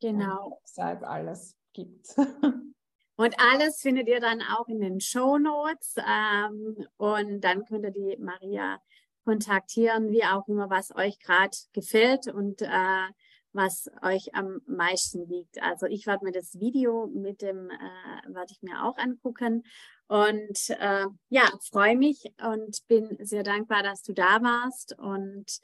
Genau. 0.00 0.60
Seit 0.64 1.04
alles 1.04 1.56
gibt. 1.72 2.16
Und 3.22 3.38
alles 3.38 3.80
findet 3.80 4.08
ihr 4.08 4.18
dann 4.18 4.42
auch 4.42 4.66
in 4.66 4.80
den 4.80 5.00
Show 5.00 5.38
Notes. 5.38 5.94
Ähm, 5.96 6.84
und 6.96 7.40
dann 7.40 7.64
könnt 7.66 7.84
ihr 7.84 7.92
die 7.92 8.16
Maria 8.18 8.82
kontaktieren, 9.24 10.10
wie 10.10 10.24
auch 10.24 10.48
immer, 10.48 10.70
was 10.70 10.92
euch 10.96 11.20
gerade 11.20 11.56
gefällt 11.72 12.26
und 12.26 12.62
äh, 12.62 13.06
was 13.52 13.88
euch 14.02 14.34
am 14.34 14.60
meisten 14.66 15.28
liegt. 15.28 15.62
Also 15.62 15.86
ich 15.86 16.08
werde 16.08 16.24
mir 16.24 16.32
das 16.32 16.58
Video 16.58 17.06
mit 17.14 17.42
dem, 17.42 17.70
äh, 17.70 18.34
werde 18.34 18.50
ich 18.50 18.60
mir 18.60 18.82
auch 18.82 18.98
angucken. 18.98 19.62
Und 20.08 20.70
äh, 20.80 21.06
ja, 21.28 21.48
freue 21.70 21.96
mich 21.96 22.24
und 22.44 22.84
bin 22.88 23.16
sehr 23.20 23.44
dankbar, 23.44 23.84
dass 23.84 24.02
du 24.02 24.14
da 24.14 24.42
warst. 24.42 24.98
Und 24.98 25.60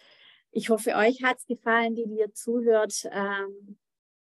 ich 0.52 0.70
hoffe, 0.70 0.94
euch 0.94 1.24
hat 1.24 1.38
es 1.38 1.46
gefallen, 1.46 1.96
die 1.96 2.06
dir 2.06 2.32
zuhört. 2.32 3.02
Ähm, 3.10 3.78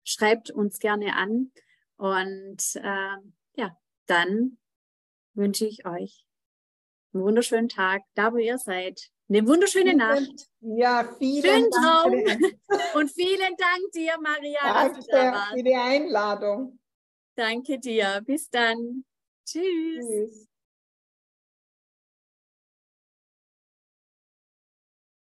schreibt 0.03 0.49
uns 0.49 0.79
gerne 0.79 1.15
an. 1.15 1.51
Und 1.99 2.63
äh, 2.75 3.17
ja, 3.55 3.77
dann 4.05 4.57
wünsche 5.33 5.65
ich 5.65 5.85
euch 5.85 6.23
einen 7.13 7.23
wunderschönen 7.23 7.67
Tag, 7.67 8.03
da 8.15 8.31
wo 8.31 8.37
ihr 8.37 8.57
seid. 8.57 9.09
Eine 9.27 9.45
wunderschöne 9.45 9.95
Nacht. 9.95 10.47
Ja, 10.61 11.13
vielen 11.17 11.43
Schönen 11.43 11.71
Traum. 11.71 12.13
Und 12.95 13.11
vielen 13.11 13.55
Dank 13.57 13.91
dir, 13.93 14.17
Maria, 14.21 14.59
Danke 14.61 14.95
dass 14.95 15.05
du 15.05 15.11
da 15.11 15.31
warst. 15.33 15.53
für 15.53 15.63
die 15.63 15.75
Einladung. 15.75 16.79
Danke 17.35 17.79
dir. 17.79 18.21
Bis 18.25 18.49
dann. 18.49 19.03
Tschüss. 19.45 20.07
Tschüss. 20.07 20.48